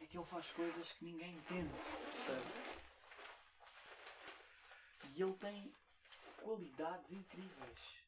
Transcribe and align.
É 0.00 0.06
que 0.06 0.16
ele 0.16 0.26
faz 0.26 0.50
coisas 0.52 0.92
que 0.92 1.04
ninguém 1.04 1.34
entende. 1.34 1.72
Percebe? 2.14 2.80
E 5.14 5.22
ele 5.22 5.34
tem 5.34 5.72
qualidades 6.42 7.12
incríveis. 7.12 8.00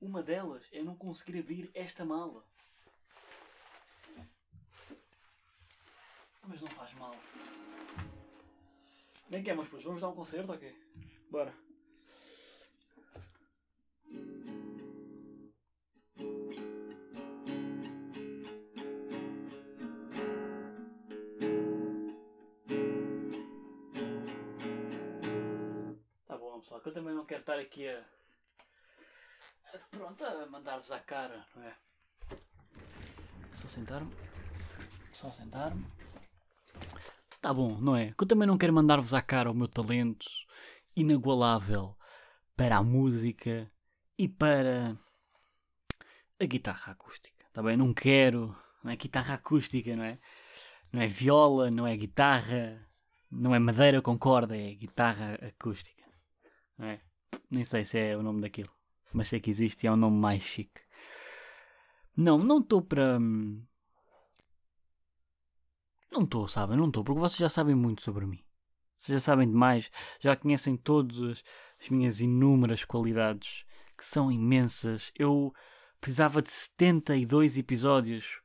Uma 0.00 0.22
delas 0.22 0.68
é 0.72 0.82
não 0.82 0.96
conseguir 0.96 1.38
abrir 1.40 1.70
esta 1.74 2.04
mala. 2.04 2.44
Mas 6.44 6.60
não 6.60 6.68
faz 6.68 6.92
mal. 6.94 7.14
Nem 9.28 9.42
que 9.42 9.50
é, 9.50 9.54
meus 9.54 9.68
putos? 9.68 9.84
Vamos 9.84 10.00
dar 10.00 10.08
um 10.08 10.14
concerto 10.14 10.52
ou 10.52 10.58
quê? 10.58 10.74
Bora. 11.30 11.69
Que 26.82 26.88
eu 26.88 26.94
também 26.94 27.14
não 27.14 27.24
quero 27.26 27.40
estar 27.40 27.58
aqui 27.58 27.88
a. 27.88 27.98
a- 29.74 29.78
Pronto, 29.90 30.24
a 30.24 30.46
mandar-vos 30.46 30.90
à 30.90 30.98
cara, 30.98 31.44
não 31.54 31.62
é? 31.64 31.74
Só 33.54 33.68
sentar-me. 33.68 34.10
Só 35.12 35.30
sentar-me. 35.30 35.84
Tá 37.40 37.52
bom, 37.52 37.78
não 37.80 37.96
é? 37.96 38.12
Que 38.12 38.22
eu 38.22 38.26
também 38.28 38.46
não 38.46 38.56
quero 38.58 38.72
mandar-vos 38.72 39.12
à 39.14 39.20
cara 39.22 39.50
o 39.50 39.54
meu 39.54 39.68
talento 39.68 40.26
inagualável 40.96 41.96
para 42.56 42.76
a 42.78 42.82
música 42.82 43.70
e 44.18 44.28
para 44.28 44.94
a 46.38 46.44
guitarra 46.44 46.92
acústica. 46.92 47.44
Tá 47.52 47.62
bem? 47.62 47.76
Não 47.76 47.92
quero. 47.92 48.56
Não 48.82 48.90
é 48.90 48.96
guitarra 48.96 49.34
acústica, 49.34 49.94
não 49.94 50.04
é? 50.04 50.18
Não 50.92 51.00
é 51.02 51.06
viola, 51.06 51.70
não 51.70 51.86
é 51.86 51.94
guitarra, 51.96 52.86
não 53.30 53.54
é 53.54 53.58
madeira 53.58 54.00
com 54.02 54.18
corda, 54.18 54.56
é 54.56 54.74
guitarra 54.74 55.34
acústica. 55.46 55.99
É? 56.80 57.00
Nem 57.50 57.64
sei 57.64 57.84
se 57.84 57.98
é 57.98 58.16
o 58.16 58.22
nome 58.22 58.40
daquilo, 58.40 58.70
mas 59.12 59.28
sei 59.28 59.40
que 59.40 59.50
existe 59.50 59.84
e 59.84 59.86
é 59.86 59.92
um 59.92 59.96
nome 59.96 60.18
mais 60.18 60.42
chique. 60.42 60.80
Não, 62.16 62.38
não 62.38 62.58
estou 62.58 62.82
para. 62.82 63.18
hum, 63.18 63.62
Não 66.10 66.22
estou, 66.22 66.48
sabem? 66.48 66.76
Não 66.76 66.88
estou, 66.88 67.04
porque 67.04 67.20
vocês 67.20 67.38
já 67.38 67.48
sabem 67.48 67.74
muito 67.74 68.02
sobre 68.02 68.26
mim. 68.26 68.42
Vocês 68.96 69.16
já 69.16 69.20
sabem 69.20 69.48
demais, 69.48 69.90
já 70.20 70.36
conhecem 70.36 70.76
todas 70.76 71.20
as, 71.20 71.44
as 71.80 71.88
minhas 71.88 72.20
inúmeras 72.20 72.84
qualidades, 72.84 73.64
que 73.96 74.04
são 74.04 74.30
imensas. 74.30 75.12
Eu 75.16 75.54
precisava 76.00 76.42
de 76.42 76.50
72 76.50 77.56
episódios 77.56 78.40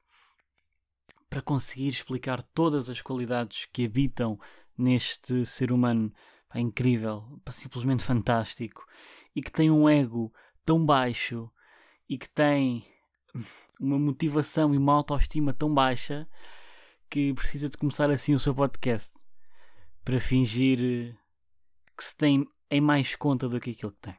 para 1.29 1.41
conseguir 1.41 1.89
explicar 1.89 2.41
todas 2.41 2.89
as 2.89 3.01
qualidades 3.01 3.65
que 3.65 3.85
habitam 3.85 4.39
neste 4.77 5.45
ser 5.45 5.71
humano 5.71 6.13
pá, 6.55 6.59
incrível, 6.59 7.41
simplesmente 7.49 8.03
fantástico, 8.03 8.85
e 9.35 9.41
que 9.41 9.51
tem 9.51 9.69
um 9.69 9.89
ego 9.89 10.33
tão 10.65 10.83
baixo 10.83 11.51
e 12.07 12.17
que 12.17 12.29
tem 12.29 12.85
uma 13.79 13.99
motivação 13.99 14.73
e 14.73 14.77
uma 14.77 14.93
autoestima 14.93 15.53
tão 15.53 15.73
baixa 15.73 16.27
que 17.09 17.33
precisa 17.33 17.69
de 17.69 17.77
começar 17.77 18.09
assim 18.09 18.33
o 18.33 18.39
seu 18.39 18.55
podcast 18.55 19.13
para 20.03 20.19
fingir 20.19 20.79
eh, 20.81 21.15
que 21.97 22.03
se 22.03 22.15
tem 22.15 22.47
em 22.71 22.81
mais 22.81 23.15
conta 23.15 23.49
do 23.49 23.59
que 23.59 23.71
aquilo 23.71 23.91
que 23.91 23.99
tem. 23.99 24.15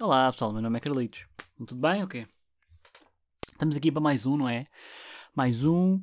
Olá 0.00 0.30
pessoal, 0.30 0.52
meu 0.52 0.62
nome 0.62 0.76
é 0.76 0.80
Carlitos. 0.80 1.26
Tudo 1.56 1.76
bem? 1.76 2.02
Ok. 2.02 2.26
Estamos 3.52 3.76
aqui 3.76 3.90
para 3.90 4.00
mais 4.00 4.26
um, 4.26 4.36
não 4.36 4.48
é? 4.48 4.66
Mais 5.34 5.64
um. 5.64 6.00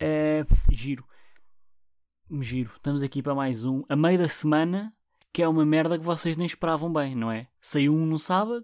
É, 0.00 0.44
giro. 0.70 1.06
Giro. 2.40 2.72
Estamos 2.76 3.02
aqui 3.02 3.22
para 3.22 3.34
mais 3.34 3.64
um. 3.64 3.82
A 3.88 3.96
meio 3.96 4.18
da 4.18 4.28
semana, 4.28 4.94
que 5.34 5.42
é 5.42 5.48
uma 5.48 5.66
merda 5.66 5.98
que 5.98 6.04
vocês 6.04 6.36
nem 6.36 6.46
esperavam 6.46 6.92
bem, 6.92 7.12
não 7.16 7.28
é? 7.28 7.48
Saiu 7.60 7.92
um 7.92 8.06
no 8.06 8.20
sábado 8.20 8.62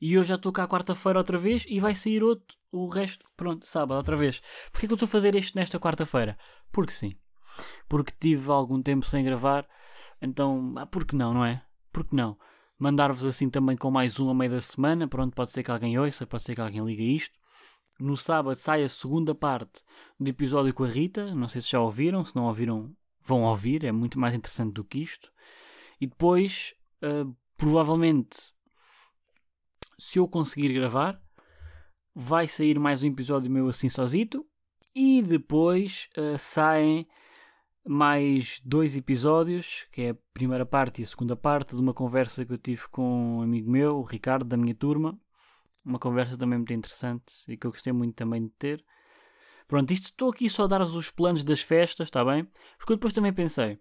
e 0.00 0.14
eu 0.14 0.24
já 0.24 0.34
estou 0.34 0.50
cá 0.50 0.66
quarta-feira 0.66 1.16
outra 1.16 1.38
vez 1.38 1.64
e 1.68 1.78
vai 1.78 1.94
sair 1.94 2.24
outro, 2.24 2.58
o 2.72 2.88
resto, 2.88 3.24
pronto, 3.36 3.64
sábado 3.64 3.98
outra 3.98 4.16
vez. 4.16 4.42
Porquê 4.72 4.88
que 4.88 4.92
eu 4.92 4.96
estou 4.96 5.06
a 5.06 5.10
fazer 5.10 5.36
este 5.36 5.54
nesta 5.54 5.78
quarta-feira? 5.78 6.36
Porque 6.72 6.92
sim. 6.92 7.14
Porque 7.88 8.12
tive 8.18 8.50
algum 8.50 8.82
tempo 8.82 9.06
sem 9.06 9.24
gravar, 9.24 9.64
então, 10.20 10.74
ah, 10.76 10.86
por 10.86 11.04
que 11.04 11.14
não, 11.14 11.32
não 11.32 11.44
é? 11.44 11.64
Por 11.92 12.04
que 12.04 12.16
não? 12.16 12.36
Mandar-vos 12.76 13.24
assim 13.24 13.48
também 13.48 13.76
com 13.76 13.88
mais 13.88 14.18
um 14.18 14.28
a 14.28 14.34
meio 14.34 14.50
da 14.50 14.60
semana, 14.60 15.06
pronto, 15.06 15.36
pode 15.36 15.52
ser 15.52 15.62
que 15.62 15.70
alguém 15.70 16.00
ouça, 16.00 16.26
pode 16.26 16.42
ser 16.42 16.56
que 16.56 16.60
alguém 16.60 16.84
liga 16.84 17.02
isto. 17.02 17.38
No 18.00 18.16
sábado 18.16 18.56
sai 18.56 18.82
a 18.82 18.88
segunda 18.88 19.36
parte 19.36 19.84
do 20.18 20.28
episódio 20.28 20.74
com 20.74 20.82
a 20.82 20.88
Rita, 20.88 21.32
não 21.32 21.46
sei 21.46 21.60
se 21.60 21.70
já 21.70 21.80
ouviram, 21.80 22.24
se 22.24 22.34
não 22.34 22.46
ouviram, 22.46 22.92
vão 23.24 23.44
ouvir, 23.44 23.84
é 23.84 23.92
muito 23.92 24.18
mais 24.18 24.34
interessante 24.34 24.72
do 24.72 24.82
que 24.82 24.98
isto. 24.98 25.30
E 26.00 26.06
depois, 26.06 26.74
ah, 27.02 27.26
provavelmente, 27.56 28.52
se 29.98 30.18
eu 30.18 30.28
conseguir 30.28 30.72
gravar, 30.72 31.20
vai 32.14 32.46
sair 32.46 32.78
mais 32.78 33.02
um 33.02 33.06
episódio 33.06 33.50
meu 33.50 33.68
assim 33.68 33.88
sozito. 33.88 34.46
E 34.94 35.22
depois 35.22 36.08
ah, 36.16 36.38
saem 36.38 37.06
mais 37.86 38.60
dois 38.64 38.94
episódios, 38.96 39.86
que 39.90 40.02
é 40.02 40.10
a 40.10 40.16
primeira 40.34 40.66
parte 40.66 41.00
e 41.00 41.04
a 41.04 41.06
segunda 41.06 41.34
parte 41.34 41.74
de 41.74 41.80
uma 41.80 41.94
conversa 41.94 42.44
que 42.44 42.52
eu 42.52 42.58
tive 42.58 42.86
com 42.88 43.38
um 43.38 43.42
amigo 43.42 43.70
meu, 43.70 43.96
o 43.96 44.02
Ricardo, 44.02 44.44
da 44.44 44.56
minha 44.56 44.74
turma. 44.74 45.18
Uma 45.84 45.98
conversa 45.98 46.36
também 46.36 46.58
muito 46.58 46.72
interessante 46.74 47.32
e 47.48 47.56
que 47.56 47.66
eu 47.66 47.70
gostei 47.70 47.92
muito 47.92 48.14
também 48.14 48.44
de 48.44 48.50
ter. 48.58 48.84
Pronto, 49.66 49.90
isto 49.90 50.06
estou 50.06 50.30
aqui 50.30 50.48
só 50.50 50.64
a 50.64 50.66
dar-vos 50.66 50.94
os 50.94 51.10
planos 51.10 51.42
das 51.42 51.60
festas, 51.60 52.08
está 52.08 52.24
bem? 52.24 52.46
Porque 52.76 52.92
eu 52.92 52.96
depois 52.96 53.12
também 53.12 53.32
pensei, 53.32 53.78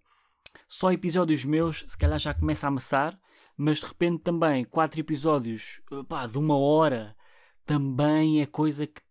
só 0.68 0.92
episódios 0.92 1.46
meus 1.46 1.84
se 1.88 1.98
calhar 1.98 2.20
já 2.20 2.34
começa 2.34 2.68
a 2.68 2.70
amassar, 2.70 3.20
mas 3.56 3.80
de 3.80 3.86
repente 3.86 4.24
também 4.24 4.64
quatro 4.64 5.00
episódios 5.00 5.82
pá, 6.08 6.28
de 6.28 6.38
uma 6.38 6.58
hora 6.58 7.16
também 7.66 8.42
é 8.42 8.46
coisa 8.46 8.88
que 8.88 9.02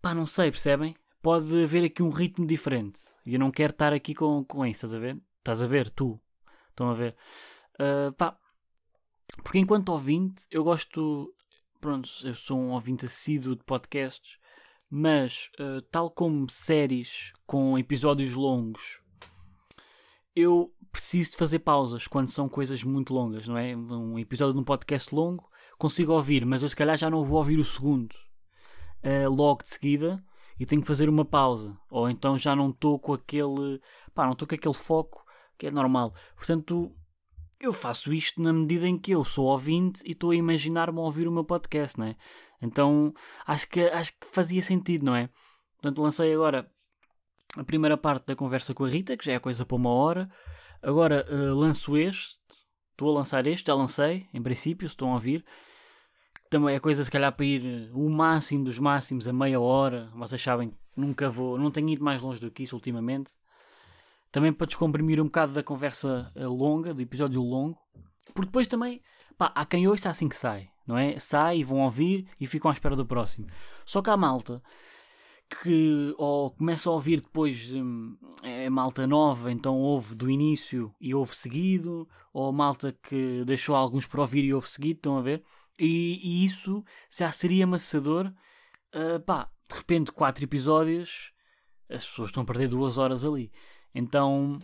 pá, 0.00 0.14
não 0.14 0.26
sei, 0.26 0.50
percebem? 0.50 0.94
Pode 1.22 1.62
haver 1.62 1.84
aqui 1.84 2.02
um 2.02 2.10
ritmo 2.10 2.46
diferente. 2.46 3.00
E 3.26 3.34
eu 3.34 3.40
não 3.40 3.50
quero 3.50 3.72
estar 3.72 3.92
aqui 3.92 4.14
com, 4.14 4.44
com 4.44 4.64
isso, 4.64 4.86
estás 4.86 4.94
a 4.94 4.98
ver? 4.98 5.20
Estás 5.38 5.62
a 5.62 5.66
ver? 5.66 5.90
Tu. 5.90 6.18
Estão 6.70 6.88
a 6.88 6.94
ver? 6.94 7.16
Ah, 7.78 8.12
pá. 8.16 8.38
Porque 9.42 9.58
enquanto 9.58 9.90
ouvinte, 9.90 10.46
eu 10.50 10.64
gosto. 10.64 11.34
Pronto, 11.80 12.10
eu 12.24 12.34
sou 12.34 12.58
um 12.58 12.70
ouvinte 12.70 13.06
assíduo 13.06 13.56
de 13.56 13.64
podcasts, 13.64 14.38
mas 14.88 15.50
ah, 15.58 15.82
tal 15.90 16.10
como 16.10 16.48
séries 16.48 17.32
com 17.46 17.78
episódios 17.78 18.32
longos, 18.32 19.02
eu 20.40 20.72
preciso 20.90 21.32
de 21.32 21.36
fazer 21.36 21.60
pausas 21.60 22.06
quando 22.06 22.28
são 22.28 22.48
coisas 22.48 22.82
muito 22.82 23.14
longas, 23.14 23.46
não 23.46 23.56
é? 23.56 23.76
Um 23.76 24.18
episódio 24.18 24.54
de 24.54 24.60
um 24.60 24.64
podcast 24.64 25.14
longo, 25.14 25.48
consigo 25.78 26.12
ouvir, 26.12 26.44
mas 26.44 26.62
eu 26.62 26.68
se 26.68 26.76
calhar 26.76 26.96
já 26.96 27.08
não 27.08 27.22
vou 27.22 27.38
ouvir 27.38 27.58
o 27.58 27.64
segundo 27.64 28.14
ah, 29.02 29.28
logo 29.28 29.62
de 29.62 29.70
seguida 29.70 30.22
e 30.58 30.66
tenho 30.66 30.82
que 30.82 30.88
fazer 30.88 31.08
uma 31.08 31.24
pausa. 31.24 31.76
Ou 31.90 32.10
então 32.10 32.38
já 32.38 32.54
não 32.54 32.70
estou 32.70 32.98
com 32.98 33.14
aquele. 33.14 33.80
pá, 34.14 34.24
não 34.24 34.32
estou 34.32 34.46
com 34.46 34.54
aquele 34.54 34.74
foco 34.74 35.24
que 35.56 35.66
é 35.66 35.70
normal. 35.70 36.14
Portanto, 36.36 36.94
eu 37.58 37.72
faço 37.72 38.12
isto 38.12 38.42
na 38.42 38.52
medida 38.52 38.86
em 38.86 38.98
que 38.98 39.12
eu 39.12 39.24
sou 39.24 39.46
ouvinte 39.46 40.02
e 40.04 40.12
estou 40.12 40.30
a 40.30 40.36
imaginar-me 40.36 40.98
a 40.98 41.02
ouvir 41.02 41.28
o 41.28 41.32
meu 41.32 41.44
podcast, 41.44 41.98
não 41.98 42.06
é? 42.06 42.16
Então 42.60 43.12
acho 43.46 43.68
que, 43.68 43.80
acho 43.80 44.18
que 44.18 44.26
fazia 44.32 44.62
sentido, 44.62 45.04
não 45.04 45.14
é? 45.14 45.30
Portanto, 45.76 46.02
lancei 46.02 46.32
agora 46.34 46.70
a 47.56 47.64
primeira 47.64 47.96
parte 47.96 48.26
da 48.26 48.36
conversa 48.36 48.72
com 48.74 48.84
a 48.84 48.88
Rita, 48.88 49.16
que 49.16 49.24
já 49.24 49.32
é 49.32 49.38
coisa 49.38 49.64
para 49.66 49.76
uma 49.76 49.90
hora. 49.90 50.30
Agora 50.82 51.26
eh, 51.28 51.34
lanço 51.34 51.96
este, 51.96 52.38
estou 52.92 53.10
a 53.10 53.18
lançar 53.18 53.46
este, 53.46 53.66
já 53.66 53.74
lancei, 53.74 54.28
em 54.32 54.42
princípio, 54.42 54.88
se 54.88 54.92
estão 54.92 55.10
a 55.10 55.14
ouvir. 55.14 55.44
Também 56.48 56.74
é 56.74 56.80
coisa 56.80 57.04
se 57.04 57.10
calhar 57.10 57.32
para 57.32 57.44
ir 57.44 57.64
eh, 57.64 57.90
o 57.92 58.08
máximo 58.08 58.64
dos 58.64 58.78
máximos 58.78 59.26
a 59.26 59.32
meia 59.32 59.60
hora. 59.60 60.10
Vocês 60.14 60.40
sabem 60.40 60.70
que 60.70 60.76
nunca 60.96 61.28
vou, 61.28 61.58
não 61.58 61.70
tenho 61.70 61.88
ido 61.88 62.04
mais 62.04 62.22
longe 62.22 62.40
do 62.40 62.50
que 62.50 62.62
isso 62.62 62.74
ultimamente. 62.74 63.32
Também 64.30 64.52
para 64.52 64.66
descomprimir 64.66 65.20
um 65.20 65.24
bocado 65.24 65.52
da 65.52 65.62
conversa 65.62 66.30
eh, 66.36 66.46
longa, 66.46 66.94
do 66.94 67.02
episódio 67.02 67.42
longo. 67.42 67.78
Porque 68.32 68.46
depois 68.46 68.68
também, 68.68 69.02
pá, 69.36 69.52
há 69.54 69.66
quem 69.66 69.88
ouça 69.88 70.08
assim 70.08 70.28
que 70.28 70.36
sai, 70.36 70.70
não 70.86 70.96
é? 70.96 71.18
Sai 71.18 71.58
e 71.58 71.64
vão 71.64 71.80
ouvir 71.80 72.28
e 72.40 72.46
ficam 72.46 72.70
à 72.70 72.72
espera 72.72 72.94
do 72.94 73.04
próximo. 73.04 73.48
Só 73.84 74.00
que 74.00 74.08
há 74.08 74.16
malta 74.16 74.62
que 75.50 76.14
ou 76.16 76.50
começa 76.52 76.88
a 76.88 76.92
ouvir 76.92 77.20
depois 77.20 77.72
hum, 77.74 78.16
é 78.42 78.70
malta 78.70 79.06
nova, 79.06 79.50
então 79.50 79.76
ouve 79.78 80.14
do 80.14 80.30
início 80.30 80.94
e 81.00 81.14
ouve 81.14 81.34
seguido, 81.36 82.08
ou 82.32 82.52
malta 82.52 82.96
que 83.02 83.44
deixou 83.44 83.74
alguns 83.74 84.06
para 84.06 84.20
ouvir 84.20 84.44
e 84.44 84.54
ouve 84.54 84.68
seguido, 84.68 84.98
estão 84.98 85.18
a 85.18 85.22
ver? 85.22 85.42
E, 85.78 86.20
e 86.22 86.44
isso 86.44 86.84
já 87.10 87.32
seria 87.32 87.64
amassador. 87.64 88.32
ah, 88.94 89.20
pá, 89.26 89.50
de 89.70 89.76
repente, 89.76 90.12
quatro 90.12 90.44
episódios, 90.44 91.32
as 91.88 92.04
pessoas 92.04 92.28
estão 92.30 92.42
a 92.42 92.46
perder 92.46 92.68
duas 92.68 92.98
horas 92.98 93.24
ali. 93.24 93.52
Então, 93.94 94.58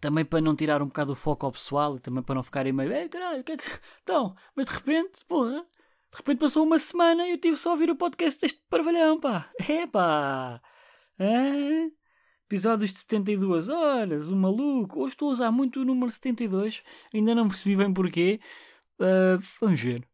também 0.00 0.24
para 0.24 0.40
não 0.40 0.54
tirar 0.54 0.82
um 0.82 0.86
bocado 0.86 1.12
o 1.12 1.16
foco 1.16 1.46
ao 1.46 1.52
pessoal 1.52 1.96
e 1.96 2.00
também 2.00 2.22
para 2.22 2.34
não 2.34 2.42
ficarem 2.42 2.72
meio, 2.72 2.92
ei 2.92 3.08
caralho, 3.08 3.44
que 3.44 3.52
é 3.52 3.56
que. 3.56 3.64
Então, 4.02 4.36
mas 4.54 4.66
de 4.66 4.74
repente, 4.74 5.24
porra, 5.26 5.64
de 6.16 6.20
repente 6.20 6.38
passou 6.38 6.64
uma 6.64 6.78
semana 6.78 7.26
e 7.26 7.32
eu 7.32 7.38
tive 7.38 7.58
só 7.58 7.68
a 7.68 7.72
ouvir 7.72 7.90
o 7.90 7.96
podcast 7.96 8.40
deste 8.40 8.58
parvalhão, 8.70 9.20
pá. 9.20 9.50
É 9.68 9.86
pá. 9.86 10.62
É? 11.18 11.90
Episódios 12.46 12.90
de 12.90 13.00
72 13.00 13.68
horas, 13.68 14.30
o 14.30 14.36
maluco. 14.36 15.00
Hoje 15.00 15.12
estou 15.12 15.28
a 15.28 15.32
usar 15.32 15.50
muito 15.50 15.82
o 15.82 15.84
número 15.84 16.10
72. 16.10 16.82
Ainda 17.12 17.34
não 17.34 17.46
percebi 17.46 17.76
bem 17.76 17.92
porquê. 17.92 18.40
Uh, 18.98 19.42
vamos 19.60 19.78
ver. 19.78 20.08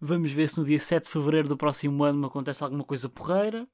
Vamos 0.00 0.32
ver 0.32 0.48
se 0.48 0.58
no 0.58 0.64
dia 0.64 0.80
7 0.80 1.04
de 1.04 1.10
fevereiro 1.12 1.48
do 1.48 1.56
próximo 1.56 2.02
ano 2.02 2.18
me 2.18 2.26
acontece 2.26 2.64
alguma 2.64 2.82
coisa 2.82 3.08
porreira. 3.08 3.68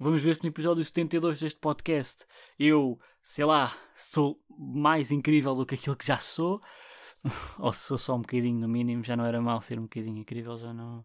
Vamos 0.00 0.22
ver 0.22 0.36
se 0.36 0.42
no 0.42 0.48
episódio 0.48 0.82
72 0.82 1.38
deste 1.38 1.60
podcast 1.60 2.24
eu, 2.58 2.98
sei 3.22 3.44
lá, 3.44 3.76
sou 3.94 4.40
mais 4.48 5.10
incrível 5.10 5.54
do 5.54 5.66
que 5.66 5.74
aquilo 5.74 5.96
que 5.96 6.06
já 6.06 6.16
sou. 6.16 6.62
Ou 7.58 7.72
se 7.72 7.80
sou 7.80 7.98
só 7.98 8.14
um 8.14 8.20
bocadinho 8.20 8.58
no 8.58 8.68
mínimo, 8.68 9.02
já 9.02 9.16
não 9.16 9.24
era 9.24 9.40
mal 9.40 9.60
ser 9.62 9.78
um 9.78 9.82
bocadinho 9.82 10.18
incrível, 10.18 10.58
já 10.58 10.72
não, 10.72 11.04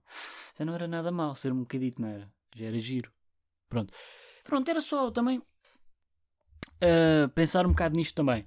já 0.58 0.66
não 0.66 0.74
era 0.74 0.88
nada 0.88 1.12
mal 1.12 1.36
ser 1.36 1.52
um 1.52 1.62
bocadito, 1.62 2.02
não 2.02 2.10
era? 2.10 2.32
Já 2.56 2.66
era 2.66 2.80
giro. 2.80 3.12
Pronto. 3.70 3.94
Pronto, 4.44 4.70
era 4.70 4.82
só 4.82 5.12
também 5.12 5.38
uh, 5.40 7.30
pensar 7.34 7.66
um 7.66 7.70
bocado 7.70 7.96
nisto 7.96 8.16
também. 8.16 8.46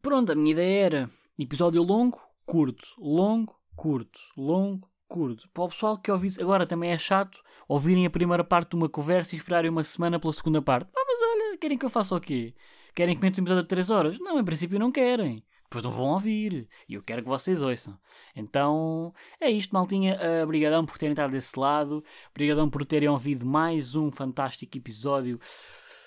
Pronto, 0.00 0.32
a 0.32 0.34
minha 0.34 0.52
ideia 0.52 0.84
era 0.84 1.10
episódio 1.38 1.82
longo, 1.82 2.20
curto, 2.44 2.86
longo, 2.98 3.58
curto, 3.74 4.20
longo, 4.36 4.88
curto. 5.08 5.48
Para 5.50 5.64
o 5.64 5.68
pessoal 5.68 5.98
que 5.98 6.10
ouvi 6.10 6.28
agora 6.40 6.66
também 6.66 6.90
é 6.90 6.98
chato 6.98 7.42
ouvirem 7.68 8.06
a 8.06 8.10
primeira 8.10 8.44
parte 8.44 8.70
de 8.70 8.76
uma 8.76 8.88
conversa 8.88 9.34
e 9.34 9.38
esperarem 9.38 9.70
uma 9.70 9.82
semana 9.82 10.20
pela 10.20 10.32
segunda 10.32 10.62
parte. 10.62 10.90
Ah, 10.96 11.04
mas 11.06 11.20
olha, 11.22 11.58
querem 11.58 11.78
que 11.78 11.84
eu 11.84 11.90
faça 11.90 12.14
o 12.14 12.20
quê? 12.20 12.54
Querem 12.94 13.16
que 13.16 13.22
meta 13.22 13.40
um 13.40 13.44
episódio 13.44 13.62
de 13.62 13.68
3 13.68 13.90
horas? 13.90 14.18
Não, 14.18 14.38
em 14.38 14.44
princípio 14.44 14.78
não 14.78 14.92
querem. 14.92 15.44
Depois 15.66 15.82
não 15.84 15.90
vão 15.90 16.06
ouvir. 16.06 16.68
E 16.88 16.94
eu 16.94 17.02
quero 17.02 17.22
que 17.22 17.28
vocês 17.28 17.60
ouçam. 17.60 17.98
Então, 18.34 19.12
é 19.40 19.50
isto, 19.50 19.72
maltinha. 19.72 20.18
Obrigadão 20.42 20.86
por 20.86 20.96
terem 20.96 21.12
estado 21.12 21.32
desse 21.32 21.58
lado. 21.58 22.04
Obrigadão 22.30 22.70
por 22.70 22.84
terem 22.84 23.08
ouvido 23.08 23.44
mais 23.44 23.94
um 23.94 24.10
fantástico 24.10 24.76
episódio 24.76 25.40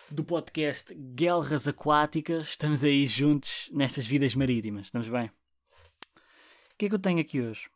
do 0.09 0.23
podcast 0.23 0.93
Guelras 0.93 1.67
Aquáticas. 1.67 2.49
Estamos 2.49 2.83
aí 2.83 3.05
juntos 3.05 3.69
nestas 3.73 4.07
vidas 4.07 4.33
marítimas. 4.33 4.87
Estamos 4.87 5.07
bem? 5.07 5.27
O 5.27 6.77
que 6.77 6.85
é 6.85 6.89
que 6.89 6.95
eu 6.95 6.99
tenho 6.99 7.19
aqui 7.19 7.41
hoje? 7.41 7.69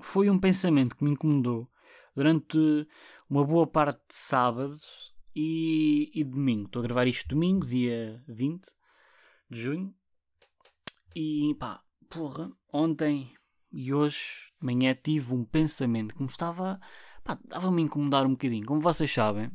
Foi 0.00 0.28
um 0.30 0.38
pensamento 0.38 0.96
que 0.96 1.04
me 1.04 1.10
incomodou 1.10 1.68
durante 2.14 2.86
uma 3.28 3.44
boa 3.44 3.66
parte 3.66 4.00
de 4.08 4.14
sábado 4.14 4.76
e, 5.34 6.10
e 6.14 6.22
domingo. 6.22 6.66
Estou 6.66 6.80
a 6.80 6.82
gravar 6.84 7.06
isto 7.06 7.28
domingo, 7.28 7.66
dia 7.66 8.22
20 8.28 8.68
de 9.50 9.60
junho. 9.60 9.94
E 11.14 11.54
pá, 11.58 11.82
porra, 12.08 12.50
ontem 12.72 13.32
e 13.70 13.92
hoje 13.92 14.52
de 14.60 14.66
manhã 14.66 14.94
tive 14.94 15.34
um 15.34 15.44
pensamento 15.44 16.14
que 16.14 16.22
me 16.22 16.28
estava. 16.28 16.80
pá, 17.24 17.38
estava-me 17.42 17.82
a 17.82 17.84
incomodar 17.84 18.26
um 18.26 18.30
bocadinho. 18.30 18.66
Como 18.66 18.80
vocês 18.80 19.12
sabem, 19.12 19.50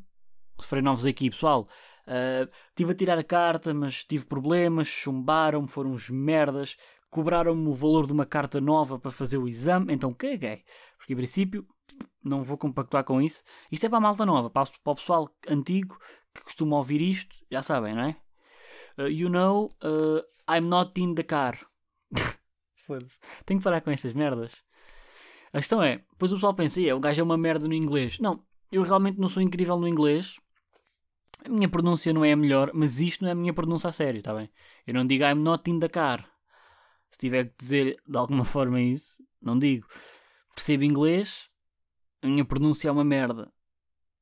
sofri 0.59 0.81
novos 0.81 1.05
aqui, 1.05 1.29
pessoal. 1.29 1.67
Uh, 2.07 2.49
tive 2.75 2.91
a 2.91 2.95
tirar 2.95 3.17
a 3.17 3.23
carta, 3.23 3.73
mas 3.73 4.05
tive 4.05 4.25
problemas, 4.25 4.87
chumbaram-me, 4.87 5.69
foram 5.69 5.91
uns 5.91 6.09
merdas, 6.09 6.77
cobraram-me 7.09 7.67
o 7.67 7.73
valor 7.73 8.07
de 8.07 8.13
uma 8.13 8.25
carta 8.25 8.61
nova 8.61 8.97
para 8.97 9.11
fazer 9.11 9.37
o 9.37 9.47
exame, 9.47 9.93
então 9.93 10.13
caguei. 10.13 10.63
Porque, 10.97 11.13
em 11.13 11.17
princípio, 11.17 11.67
não 12.23 12.43
vou 12.43 12.57
compactuar 12.57 13.03
com 13.03 13.21
isso. 13.21 13.43
Isto 13.71 13.85
é 13.85 13.89
para 13.89 13.97
a 13.97 14.01
malta 14.01 14.25
nova, 14.25 14.49
para 14.49 14.69
o 14.85 14.95
pessoal 14.95 15.29
antigo 15.47 15.97
que 16.33 16.43
costuma 16.43 16.77
ouvir 16.77 17.01
isto, 17.01 17.35
já 17.51 17.61
sabem, 17.61 17.95
não 17.95 18.03
é? 18.03 18.26
Uh, 18.97 19.07
you 19.07 19.29
know, 19.29 19.71
uh, 19.83 20.21
I'm 20.47 20.69
not 20.69 20.99
in 20.99 21.15
the 21.15 21.23
car. 21.23 21.57
Tenho 23.45 23.59
que 23.59 23.63
parar 23.63 23.81
com 23.81 23.91
estas 23.91 24.13
merdas. 24.13 24.63
A 25.53 25.57
questão 25.57 25.81
é, 25.81 25.97
depois 26.11 26.31
o 26.31 26.35
pessoal 26.35 26.53
pensa, 26.53 26.79
o 26.95 26.99
gajo 26.99 27.21
é 27.21 27.23
uma 27.23 27.37
merda 27.37 27.67
no 27.67 27.73
inglês. 27.73 28.19
Não, 28.19 28.43
eu 28.71 28.83
realmente 28.83 29.19
não 29.19 29.29
sou 29.29 29.41
incrível 29.41 29.79
no 29.79 29.87
inglês. 29.87 30.37
A 31.45 31.49
minha 31.49 31.69
pronúncia 31.69 32.13
não 32.13 32.25
é 32.25 32.31
a 32.31 32.35
melhor, 32.35 32.71
mas 32.73 32.99
isto 32.99 33.23
não 33.23 33.29
é 33.29 33.31
a 33.31 33.35
minha 33.35 33.53
pronúncia 33.53 33.89
a 33.89 33.91
sério, 33.91 34.19
está 34.19 34.33
bem? 34.33 34.49
Eu 34.85 34.93
não 34.93 35.05
digo 35.05 35.23
I'm 35.23 35.41
not 35.41 35.69
in 35.69 35.79
the 35.79 35.89
car. 35.89 36.29
Se 37.09 37.17
tiver 37.17 37.45
que 37.45 37.55
dizer 37.57 37.97
de 38.07 38.17
alguma 38.17 38.43
forma 38.43 38.81
isso, 38.81 39.23
não 39.41 39.57
digo. 39.57 39.87
Percebo 40.55 40.83
inglês, 40.83 41.49
a 42.21 42.27
minha 42.27 42.43
pronúncia 42.43 42.89
é 42.89 42.91
uma 42.91 43.03
merda. 43.03 43.51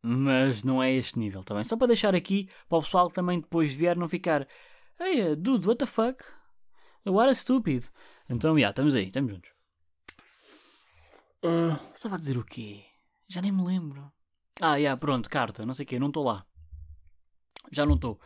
Mas 0.07 0.63
não 0.63 0.83
é 0.83 0.93
este 0.93 1.17
nível, 1.17 1.43
tá 1.43 1.55
bem? 1.55 1.63
Só 1.63 1.75
para 1.75 1.87
deixar 1.87 2.13
aqui, 2.13 2.47
para 2.69 2.77
o 2.77 2.81
pessoal 2.83 3.09
que 3.09 3.15
também 3.15 3.39
depois 3.39 3.73
vier 3.73 3.97
não 3.97 4.07
ficar 4.07 4.47
Hey, 4.99 5.35
dude, 5.35 5.65
what 5.65 5.79
the 5.79 5.87
fuck? 5.87 6.23
What 7.03 7.27
a 7.27 7.33
stupid. 7.33 7.89
Então, 8.29 8.53
já, 8.53 8.59
yeah, 8.59 8.69
estamos 8.69 8.93
aí, 8.93 9.07
estamos 9.07 9.31
juntos. 9.31 9.49
Uh, 11.43 11.73
estava 11.95 12.15
a 12.15 12.19
dizer 12.19 12.37
o 12.37 12.45
quê? 12.45 12.83
Já 13.27 13.41
nem 13.41 13.51
me 13.51 13.63
lembro. 13.63 14.11
Ah, 14.61 14.73
já, 14.73 14.75
yeah, 14.75 14.99
pronto, 14.99 15.27
carta, 15.27 15.65
não 15.65 15.73
sei 15.73 15.85
o 15.85 15.87
quê, 15.87 15.97
não 15.97 16.07
estou 16.07 16.23
lá. 16.23 16.45
Já 17.71 17.83
não 17.83 17.95
estou. 17.95 18.19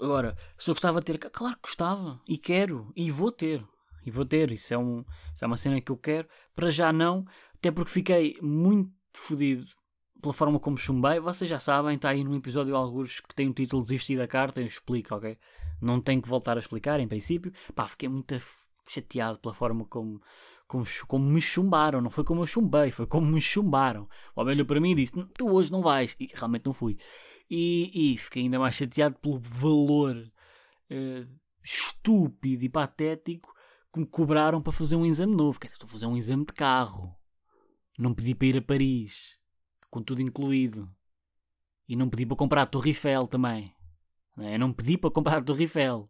Agora, 0.00 0.34
se 0.56 0.70
eu 0.70 0.74
gostava 0.74 1.00
de 1.00 1.04
ter. 1.04 1.18
Claro 1.18 1.56
que 1.56 1.62
gostava. 1.62 2.22
E 2.26 2.38
quero. 2.38 2.90
E 2.96 3.10
vou 3.10 3.30
ter. 3.30 3.62
E 4.06 4.10
vou 4.10 4.24
ter. 4.24 4.50
Isso 4.50 4.72
é, 4.72 4.78
um, 4.78 5.04
isso 5.34 5.44
é 5.44 5.46
uma 5.46 5.58
cena 5.58 5.78
que 5.78 5.92
eu 5.92 5.98
quero. 5.98 6.26
Para 6.54 6.70
já 6.70 6.90
não. 6.90 7.26
Até 7.54 7.70
porque 7.70 7.92
fiquei 7.92 8.38
muito 8.40 8.90
fodido 9.14 9.66
pela 10.20 10.34
forma 10.34 10.60
como 10.60 10.76
chumbei. 10.76 11.18
Vocês 11.20 11.50
já 11.50 11.58
sabem. 11.58 11.96
Está 11.96 12.10
aí 12.10 12.22
num 12.22 12.36
episódio 12.36 12.76
alguns 12.76 13.20
que 13.20 13.34
tem 13.34 13.48
o 13.48 13.52
título 13.52 13.82
Desistir 13.82 14.16
da 14.16 14.26
carta. 14.26 14.60
Eu 14.60 14.66
explico, 14.66 15.14
ok? 15.14 15.38
Não 15.80 16.00
tenho 16.00 16.20
que 16.20 16.28
voltar 16.28 16.56
a 16.56 16.60
explicar, 16.60 17.00
em 17.00 17.08
princípio. 17.08 17.52
Pá, 17.74 17.86
fiquei 17.86 18.08
muito 18.08 18.34
chateado 18.88 19.38
pela 19.38 19.54
forma 19.54 19.84
como. 19.84 20.20
Como, 20.66 20.84
como 21.08 21.28
me 21.28 21.40
chumbaram, 21.40 22.00
não 22.00 22.10
foi 22.10 22.22
como 22.22 22.42
eu 22.42 22.46
chumbei, 22.46 22.92
foi 22.92 23.04
como 23.04 23.26
me 23.26 23.40
chumbaram. 23.40 24.08
O 24.36 24.40
homem 24.40 24.54
olhou 24.54 24.64
para 24.64 24.78
mim 24.78 24.92
e 24.92 24.94
disse: 24.94 25.12
Tu 25.36 25.50
hoje 25.50 25.72
não 25.72 25.82
vais, 25.82 26.14
e 26.20 26.28
realmente 26.32 26.64
não 26.64 26.72
fui. 26.72 26.96
E, 27.50 28.12
e 28.12 28.16
fiquei 28.16 28.44
ainda 28.44 28.56
mais 28.56 28.76
chateado 28.76 29.16
pelo 29.18 29.40
valor 29.40 30.14
uh, 30.16 31.28
estúpido 31.60 32.64
e 32.64 32.68
patético 32.68 33.52
que 33.92 33.98
me 33.98 34.06
cobraram 34.06 34.62
para 34.62 34.72
fazer 34.72 34.94
um 34.94 35.04
exame 35.04 35.34
novo. 35.34 35.58
Quer 35.58 35.66
dizer, 35.66 35.74
estou 35.74 35.88
a 35.88 35.90
fazer 35.90 36.06
um 36.06 36.16
exame 36.16 36.44
de 36.44 36.52
carro. 36.52 37.16
Não 37.98 38.14
pedi 38.14 38.32
para 38.34 38.46
ir 38.46 38.56
a 38.58 38.62
Paris, 38.62 39.36
com 39.90 40.02
tudo 40.02 40.22
incluído. 40.22 40.88
E 41.88 41.96
não 41.96 42.08
pedi 42.08 42.24
para 42.24 42.36
comprar 42.36 42.62
a 42.62 42.66
Torre 42.66 42.90
Eiffel 42.90 43.26
também. 43.26 43.74
Eu 44.36 44.58
não 44.58 44.72
pedi 44.72 44.96
para 44.96 45.10
comprar 45.10 45.38
a 45.38 45.42
Torre 45.42 45.64
Eiffel. 45.64 46.08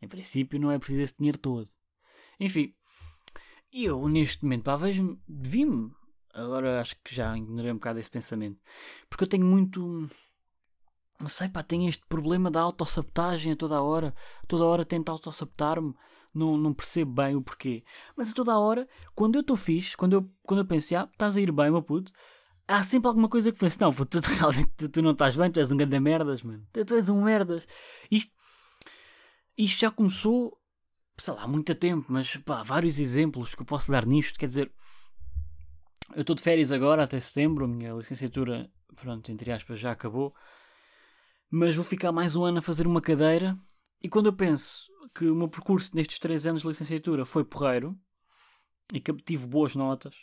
Em 0.00 0.08
princípio, 0.08 0.60
não 0.60 0.70
é 0.70 0.78
preciso 0.78 1.02
esse 1.02 1.16
dinheiro 1.16 1.38
todo. 1.38 1.68
Enfim, 2.38 2.74
eu 3.72 4.08
neste 4.08 4.44
momento, 4.44 4.64
pá, 4.64 4.76
vejo-me, 4.76 5.20
vi-me. 5.28 5.90
Agora 6.32 6.80
acho 6.80 6.96
que 7.04 7.14
já 7.14 7.36
ignorei 7.36 7.72
um 7.72 7.76
bocado 7.76 7.98
esse 7.98 8.10
pensamento. 8.10 8.58
Porque 9.08 9.24
eu 9.24 9.28
tenho 9.28 9.44
muito 9.44 10.08
não 11.22 11.28
sei, 11.28 11.48
pá, 11.48 11.62
tenho 11.62 11.88
este 11.88 12.04
problema 12.08 12.50
da 12.50 12.60
autossabotagem 12.60 13.52
a 13.52 13.56
toda 13.56 13.76
a 13.76 13.82
hora. 13.82 14.12
Toda 14.48 14.64
a 14.64 14.66
hora 14.66 14.84
tento 14.84 15.08
autossabotar-me. 15.08 15.94
Não, 16.34 16.56
não 16.56 16.74
percebo 16.74 17.12
bem 17.12 17.36
o 17.36 17.42
porquê. 17.42 17.84
Mas 18.16 18.32
a 18.32 18.34
toda 18.34 18.52
a 18.52 18.58
hora, 18.58 18.88
quando 19.14 19.36
eu 19.36 19.40
estou 19.40 19.56
fixe, 19.56 19.96
quando 19.96 20.14
eu, 20.14 20.28
quando 20.42 20.60
eu 20.60 20.66
penso, 20.66 20.96
ah, 20.96 21.08
estás 21.12 21.36
a 21.36 21.40
ir 21.40 21.52
bem, 21.52 21.70
meu 21.70 21.82
puto, 21.82 22.12
há 22.66 22.84
sempre 22.84 23.08
alguma 23.08 23.28
coisa 23.28 23.52
que 23.52 23.58
penso, 23.58 23.78
não, 23.80 23.92
tu, 23.92 24.20
realmente 24.38 24.70
tu, 24.76 24.88
tu, 24.88 25.02
não 25.02 25.12
estás 25.12 25.36
bem, 25.36 25.50
tu 25.50 25.60
és 25.60 25.70
um 25.70 25.76
grande 25.76 25.98
merdas, 26.00 26.42
mano. 26.42 26.66
Tu, 26.72 26.84
tu 26.84 26.94
és 26.94 27.08
um 27.08 27.22
merdas. 27.22 27.66
Isto, 28.10 28.32
isto 29.56 29.80
já 29.80 29.90
começou, 29.90 30.58
sei 31.18 31.34
lá, 31.34 31.42
há 31.42 31.48
muito 31.48 31.74
tempo, 31.74 32.06
mas 32.08 32.36
pá, 32.36 32.62
vários 32.62 32.98
exemplos 32.98 33.54
que 33.54 33.62
eu 33.62 33.66
posso 33.66 33.90
dar 33.90 34.06
nisto. 34.06 34.38
Quer 34.38 34.46
dizer, 34.46 34.72
eu 36.14 36.22
estou 36.22 36.36
de 36.36 36.42
férias 36.42 36.72
agora, 36.72 37.04
até 37.04 37.18
setembro, 37.18 37.64
a 37.64 37.68
minha 37.68 37.92
licenciatura, 37.92 38.70
pronto, 38.96 39.30
entre 39.30 39.52
aspas, 39.52 39.80
já 39.80 39.92
acabou 39.92 40.34
mas 41.54 41.76
vou 41.76 41.84
ficar 41.84 42.10
mais 42.12 42.34
um 42.34 42.44
ano 42.44 42.60
a 42.60 42.62
fazer 42.62 42.86
uma 42.86 43.02
cadeira. 43.02 43.58
E 44.02 44.08
quando 44.08 44.24
eu 44.24 44.32
penso 44.32 44.90
que 45.14 45.26
o 45.26 45.36
meu 45.36 45.50
percurso 45.50 45.94
nestes 45.94 46.18
três 46.18 46.46
anos 46.46 46.62
de 46.62 46.68
licenciatura 46.68 47.26
foi 47.26 47.44
porreiro 47.44 47.94
e 48.90 48.98
que 48.98 49.12
tive 49.16 49.46
boas 49.46 49.76
notas, 49.76 50.16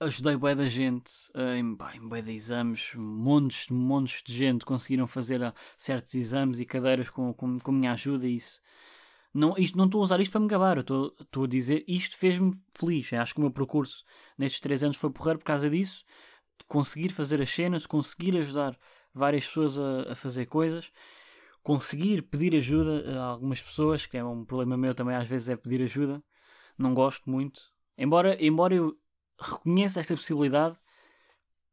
ajudei 0.00 0.36
bué 0.36 0.54
da 0.54 0.68
gente 0.68 1.12
em, 1.34 1.76
em 1.96 2.08
bué 2.08 2.22
de 2.22 2.32
exames, 2.32 2.92
montes, 2.94 3.68
montes 3.68 4.22
de 4.22 4.32
gente 4.32 4.64
conseguiram 4.64 5.06
fazer 5.06 5.42
ah, 5.42 5.54
certos 5.76 6.14
exames 6.14 6.60
e 6.60 6.64
cadeiras 6.64 7.10
com, 7.10 7.32
com, 7.32 7.58
com 7.58 7.70
a 7.70 7.74
minha 7.74 7.92
ajuda 7.92 8.26
e 8.26 8.36
isso. 8.36 8.60
Não, 9.34 9.54
não 9.74 9.84
estou 9.84 10.00
a 10.00 10.04
usar 10.04 10.20
isto 10.20 10.32
para 10.32 10.40
me 10.40 10.48
gabar, 10.48 10.78
estou, 10.78 11.14
a 11.44 11.46
dizer 11.46 11.84
isto 11.86 12.16
fez-me 12.16 12.50
feliz. 12.70 13.12
Acho 13.12 13.34
que 13.34 13.40
o 13.40 13.42
meu 13.42 13.50
percurso 13.50 14.04
nestes 14.36 14.60
três 14.60 14.82
anos 14.82 14.96
foi 14.96 15.10
porreiro 15.10 15.38
por 15.38 15.44
causa 15.44 15.68
disso, 15.68 16.04
conseguir 16.66 17.10
fazer 17.10 17.40
as 17.42 17.50
cenas, 17.50 17.86
conseguir 17.86 18.36
ajudar 18.38 18.78
várias 19.12 19.46
pessoas 19.46 19.78
a, 19.78 20.12
a 20.12 20.14
fazer 20.14 20.46
coisas, 20.46 20.90
conseguir 21.62 22.22
pedir 22.22 22.56
ajuda 22.56 23.18
a 23.18 23.24
algumas 23.24 23.60
pessoas, 23.60 24.06
que 24.06 24.16
é 24.16 24.24
um 24.24 24.44
problema 24.44 24.76
meu 24.76 24.94
também 24.94 25.16
às 25.16 25.28
vezes 25.28 25.48
é 25.48 25.56
pedir 25.56 25.82
ajuda, 25.82 26.22
não 26.76 26.94
gosto 26.94 27.28
muito. 27.28 27.60
Embora, 27.96 28.36
embora 28.42 28.74
eu 28.74 28.96
reconheça 29.40 30.00
esta 30.00 30.14
possibilidade, 30.14 30.76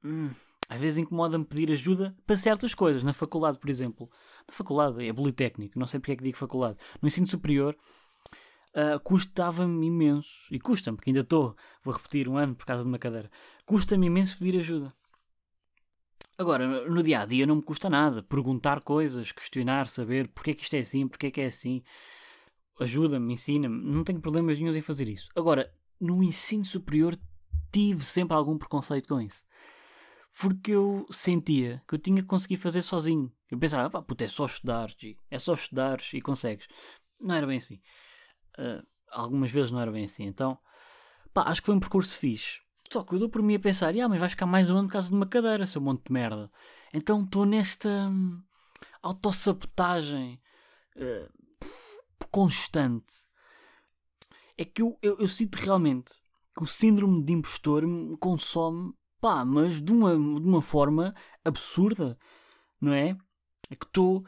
hum, 0.04 0.30
às 0.70 0.80
vezes 0.80 0.98
incomoda-me 0.98 1.46
pedir 1.46 1.72
ajuda 1.72 2.16
para 2.26 2.38
certas 2.38 2.74
coisas. 2.74 3.04
Na 3.04 3.14
faculdade, 3.14 3.58
por 3.58 3.70
exemplo. 3.70 4.10
Na 4.48 4.54
faculdade, 4.54 5.08
é 5.08 5.14
politécnico, 5.14 5.78
não 5.78 5.88
sei 5.88 6.00
porque 6.00 6.12
é 6.14 6.16
que 6.16 6.24
digo 6.24 6.38
faculdade. 6.38 6.78
No 7.02 7.08
ensino 7.08 7.28
superior, 7.28 7.76
uh, 8.76 9.00
custava-me 9.02 9.88
imenso, 9.88 10.48
e 10.52 10.60
custa-me, 10.60 10.98
porque 10.98 11.10
ainda 11.10 11.22
estou, 11.22 11.56
vou 11.84 11.94
repetir 11.94 12.28
um 12.28 12.38
ano 12.38 12.56
por 12.56 12.66
causa 12.66 12.84
de 12.84 12.88
uma 12.88 13.00
cadeira, 13.00 13.32
custa-me 13.66 14.08
imenso 14.08 14.38
pedir 14.38 14.60
ajuda. 14.60 14.94
Agora, 16.38 16.90
no 16.90 17.02
dia 17.02 17.22
a 17.22 17.26
dia 17.26 17.48
não 17.48 17.56
me 17.56 17.62
custa 17.62 17.90
nada 17.90 18.22
perguntar 18.22 18.82
coisas, 18.82 19.32
questionar, 19.32 19.88
saber 19.88 20.28
porque 20.28 20.52
é 20.52 20.54
que 20.54 20.64
isto 20.64 20.76
é 20.76 20.80
assim, 20.80 21.08
porque 21.08 21.28
é 21.28 21.32
que 21.32 21.42
é 21.42 21.46
assim. 21.46 21.82
Ajuda-me, 22.78 23.34
ensina-me, 23.34 23.82
não 23.90 24.04
tenho 24.04 24.20
problemas 24.20 24.60
nenhum 24.60 24.76
em 24.76 24.82
fazer 24.82 25.08
isso. 25.08 25.30
Agora, 25.34 25.74
no 26.00 26.22
ensino 26.22 26.66
superior 26.66 27.18
tive 27.76 28.06
sempre 28.06 28.38
algum 28.38 28.58
preconceito 28.58 29.10
com 29.10 29.20
isso. 29.20 29.44
Porque 30.40 30.72
eu 30.72 31.06
sentia 31.12 31.84
que 31.86 31.96
eu 31.96 32.00
tinha 32.00 32.22
que 32.22 32.28
conseguir 32.28 32.56
fazer 32.56 32.82
sozinho. 32.82 33.30
Eu 33.52 33.60
pensava, 33.60 33.90
pá, 33.90 34.02
puta, 34.02 34.24
é 34.24 34.28
só 34.30 34.46
estudar, 34.46 34.90
G. 34.98 35.18
é 35.30 35.38
só 35.38 35.54
estudar 35.54 36.00
e 36.14 36.22
consegues. 36.22 36.68
Não 37.22 37.36
era 37.36 37.46
bem 37.46 37.58
assim. 37.58 37.82
Uh, 38.58 38.86
algumas 39.12 39.52
vezes 39.52 39.72
não 39.72 39.82
era 39.82 39.92
bem 39.92 40.06
assim. 40.06 40.24
Então, 40.24 40.58
pá, 41.34 41.44
acho 41.44 41.62
que 41.62 41.66
foi 41.66 41.76
um 41.76 41.80
percurso 41.80 42.18
fixe. 42.18 42.62
Só 42.90 43.04
que 43.04 43.14
eu 43.14 43.20
dou 43.20 43.30
por 43.30 43.42
mim 43.42 43.56
a 43.56 43.60
pensar, 43.60 43.94
ah, 43.94 44.08
mas 44.08 44.20
vais 44.20 44.32
ficar 44.32 44.46
mais 44.46 44.70
um 44.70 44.78
ano 44.78 44.88
por 44.88 44.94
causa 44.94 45.10
de 45.10 45.16
uma 45.16 45.26
cadeira, 45.26 45.68
seu 45.68 45.82
monte 45.82 46.06
de 46.06 46.14
merda. 46.14 46.50
Então 46.94 47.24
estou 47.24 47.46
nesta 47.46 47.90
hum, 47.90 48.42
autossabotagem 49.02 50.42
uh, 50.96 51.68
constante. 52.32 53.14
É 54.58 54.64
que 54.64 54.82
eu, 54.82 54.98
eu, 55.02 55.18
eu, 55.20 55.28
sinto 55.28 55.56
realmente 55.56 56.25
que 56.56 56.64
o 56.64 56.68
síndrome 56.68 57.24
de 57.24 57.34
impostor 57.34 57.86
me 57.86 58.18
consome, 58.18 58.94
pá, 59.20 59.44
mas 59.44 59.82
de 59.82 59.92
uma, 59.92 60.12
de 60.12 60.48
uma 60.48 60.62
forma 60.62 61.14
absurda, 61.44 62.18
não 62.80 62.94
é? 62.94 63.18
É 63.70 63.76
que 63.76 63.86
estou, 63.86 64.24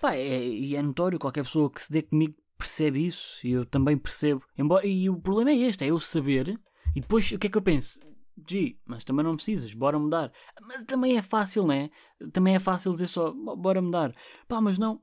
pá, 0.00 0.14
é, 0.14 0.46
e 0.46 0.76
é 0.76 0.82
notório, 0.82 1.18
qualquer 1.18 1.44
pessoa 1.44 1.70
que 1.70 1.80
se 1.80 1.90
dê 1.90 2.02
comigo 2.02 2.34
percebe 2.56 3.04
isso, 3.04 3.44
e 3.46 3.52
eu 3.52 3.66
também 3.66 3.96
percebo. 3.98 4.42
Embora, 4.56 4.86
e 4.86 5.10
o 5.10 5.20
problema 5.20 5.50
é 5.50 5.56
este, 5.56 5.84
é 5.84 5.88
eu 5.88 5.98
saber 5.98 6.56
e 6.94 7.00
depois 7.00 7.30
o 7.32 7.38
que 7.38 7.46
é 7.46 7.50
que 7.50 7.58
eu 7.58 7.62
penso? 7.62 8.00
G, 8.48 8.78
mas 8.84 9.04
também 9.04 9.24
não 9.24 9.36
precisas, 9.36 9.74
bora 9.74 9.98
mudar. 9.98 10.32
Mas 10.62 10.84
também 10.84 11.16
é 11.16 11.22
fácil, 11.22 11.66
né? 11.66 11.90
Também 12.32 12.54
é 12.54 12.58
fácil 12.58 12.92
dizer 12.92 13.08
só, 13.08 13.32
bora 13.32 13.80
mudar. 13.80 14.14
Pá, 14.48 14.60
mas 14.60 14.78
não. 14.78 15.00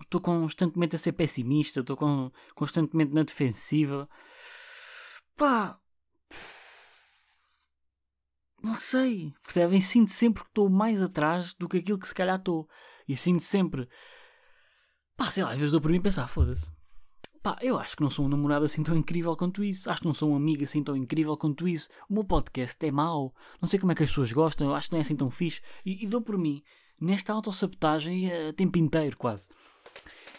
Estou 0.00 0.20
constantemente 0.20 0.96
a 0.96 0.98
ser 0.98 1.12
pessimista, 1.12 1.80
estou 1.80 1.96
constantemente 2.54 3.12
na 3.12 3.22
defensiva. 3.22 4.08
Pá. 5.42 5.76
Não 8.62 8.76
sei, 8.76 9.34
percebem? 9.42 9.80
Sinto 9.80 10.12
sempre 10.12 10.44
que 10.44 10.48
estou 10.48 10.70
mais 10.70 11.02
atrás 11.02 11.52
do 11.54 11.68
que 11.68 11.78
aquilo 11.78 11.98
que 11.98 12.06
se 12.06 12.14
calhar 12.14 12.38
estou. 12.38 12.68
E 13.08 13.16
sinto 13.16 13.42
sempre. 13.42 13.88
Pá, 15.16 15.32
sei 15.32 15.42
lá, 15.42 15.50
às 15.50 15.58
vezes 15.58 15.72
dou 15.72 15.80
por 15.80 15.90
mim 15.90 16.00
pensar, 16.00 16.28
foda-se 16.28 16.70
Pá, 17.42 17.58
eu 17.60 17.76
acho 17.76 17.96
que 17.96 18.04
não 18.04 18.08
sou 18.08 18.24
um 18.24 18.28
namorado 18.28 18.64
assim 18.64 18.84
tão 18.84 18.96
incrível 18.96 19.36
quanto 19.36 19.64
isso. 19.64 19.90
Acho 19.90 20.02
que 20.02 20.06
não 20.06 20.14
sou 20.14 20.30
um 20.30 20.36
amigo 20.36 20.62
assim 20.62 20.80
tão 20.80 20.96
incrível 20.96 21.36
quanto 21.36 21.66
isso. 21.66 21.88
O 22.08 22.14
meu 22.14 22.22
podcast 22.22 22.76
é 22.86 22.92
mau. 22.92 23.34
Não 23.60 23.68
sei 23.68 23.80
como 23.80 23.90
é 23.90 23.96
que 23.96 24.04
as 24.04 24.10
pessoas 24.10 24.32
gostam. 24.32 24.68
Eu 24.68 24.76
acho 24.76 24.86
que 24.86 24.92
não 24.92 25.00
é 25.00 25.02
assim 25.02 25.16
tão 25.16 25.28
fixe. 25.28 25.60
E, 25.84 26.04
e 26.04 26.06
dou 26.06 26.22
por 26.22 26.38
mim 26.38 26.62
nesta 27.00 27.32
autossabotagem 27.32 28.32
a 28.32 28.50
uh, 28.50 28.52
tempo 28.52 28.78
inteiro, 28.78 29.16
quase. 29.16 29.48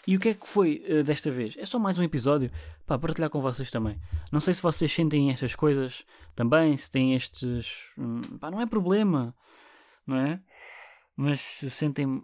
E 0.06 0.16
o 0.16 0.20
que 0.20 0.30
é 0.30 0.34
que 0.34 0.48
foi 0.48 0.84
uh, 0.88 1.02
desta 1.02 1.30
vez? 1.30 1.56
É 1.56 1.64
só 1.64 1.78
mais 1.78 1.98
um 1.98 2.02
episódio 2.02 2.50
para 2.86 2.98
partilhar 2.98 3.30
com 3.30 3.40
vocês 3.40 3.70
também. 3.70 3.98
Não 4.30 4.40
sei 4.40 4.52
se 4.52 4.62
vocês 4.62 4.92
sentem 4.92 5.30
estas 5.30 5.54
coisas 5.54 6.04
também, 6.34 6.76
se 6.76 6.90
têm 6.90 7.14
estes. 7.14 7.92
Hum, 7.96 8.20
pá, 8.38 8.50
não 8.50 8.60
é 8.60 8.66
problema, 8.66 9.34
não 10.06 10.16
é? 10.16 10.42
Mas 11.16 11.40
se 11.40 11.70
sentem 11.70 12.22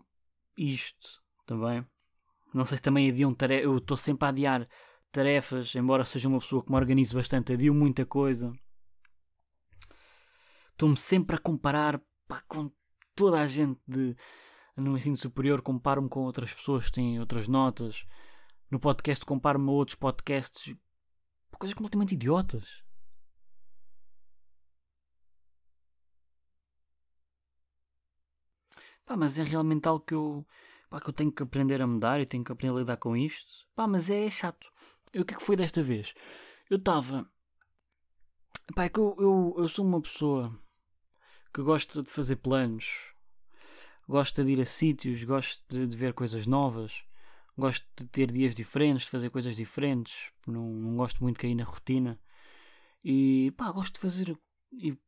isto 0.57 1.23
também. 1.47 1.85
Não 2.53 2.65
sei 2.65 2.77
se 2.77 2.83
também 2.83 3.09
adiam 3.09 3.33
tarefas. 3.33 3.65
Eu 3.65 3.79
estou 3.79 3.97
sempre 3.97 4.27
a 4.27 4.29
adiar 4.29 4.69
tarefas, 5.11 5.75
embora 5.75 6.05
seja 6.05 6.29
uma 6.29 6.39
pessoa 6.39 6.63
que 6.63 6.71
me 6.71 6.77
organize 6.77 7.15
bastante, 7.15 7.53
adio 7.53 7.75
muita 7.75 8.05
coisa. 8.05 8.53
Estou-me 10.73 10.97
sempre 10.97 11.37
a 11.37 11.39
comparar 11.39 12.01
pá, 12.29 12.43
com 12.47 12.71
toda 13.15 13.41
a 13.41 13.47
gente 13.47 13.79
de, 13.87 14.17
no 14.81 14.97
ensino 14.97 15.17
superior, 15.17 15.63
comparo-me 15.63 16.09
com 16.09 16.21
outras 16.21 16.53
pessoas 16.53 16.87
que 16.87 16.93
têm 16.93 17.21
outras 17.21 17.49
notas. 17.49 18.07
No 18.71 18.81
podcast, 18.81 19.25
comparo-me 19.25 19.69
a 19.69 19.73
outros 19.73 19.97
podcasts. 19.97 20.75
Coisas 21.59 21.75
completamente 21.75 22.15
idiotas. 22.15 22.83
Pá, 29.05 29.17
mas 29.17 29.39
é 29.39 29.43
realmente 29.43 29.89
algo 29.89 30.05
que 30.05 30.15
eu 30.15 30.47
pá, 30.89 31.01
que 31.01 31.09
eu 31.11 31.13
tenho 31.13 31.33
que 31.33 31.43
aprender 31.43 31.83
a 31.83 31.87
mudar 31.87 32.21
e 32.21 32.27
tenho 32.27 32.45
que 32.45 32.53
aprender 32.53 32.75
a 32.77 32.79
lidar 32.79 32.97
com 32.97 33.17
isto. 33.17 33.67
Pá, 33.75 33.87
mas 33.87 34.09
é 34.09 34.31
chato. 34.31 34.71
E 35.13 35.21
o 35.21 35.25
que 35.25 35.35
é 35.35 35.37
que 35.37 35.43
foi 35.43 35.57
desta 35.57 35.83
vez? 35.83 36.15
Eu 36.71 36.77
estava. 36.77 37.29
Pá, 38.75 38.85
é 38.85 38.89
que 38.89 39.01
eu, 39.01 39.17
eu, 39.19 39.55
eu 39.59 39.69
sou 39.69 39.85
uma 39.85 40.01
pessoa 40.01 40.57
que 41.53 41.63
gosta 41.63 42.03
de 42.03 42.11
fazer 42.11 42.37
planos, 42.37 43.13
gosta 44.11 44.43
de 44.45 44.51
ir 44.51 44.61
a 44.61 44.65
sítios, 44.65 45.23
gosto 45.23 45.63
de, 45.69 45.87
de, 45.87 45.97
ver 45.97 46.13
coisas 46.13 46.45
novas, 46.45 47.05
gosto 47.57 47.87
de 47.97 48.05
ter 48.07 48.33
dias 48.33 48.57
diferentes, 48.57 49.05
de 49.05 49.11
fazer 49.11 49.31
coisas 49.31 49.55
diferentes, 49.55 50.33
não, 50.45 50.69
não 50.69 50.97
gosto 50.97 51.23
muito 51.23 51.37
de 51.37 51.43
cair 51.43 51.55
na 51.55 51.63
rotina. 51.63 52.19
E 53.05 53.53
pá, 53.57 53.71
gosto 53.71 53.95
de 53.95 54.01
fazer. 54.01 54.37
E. 54.73 54.99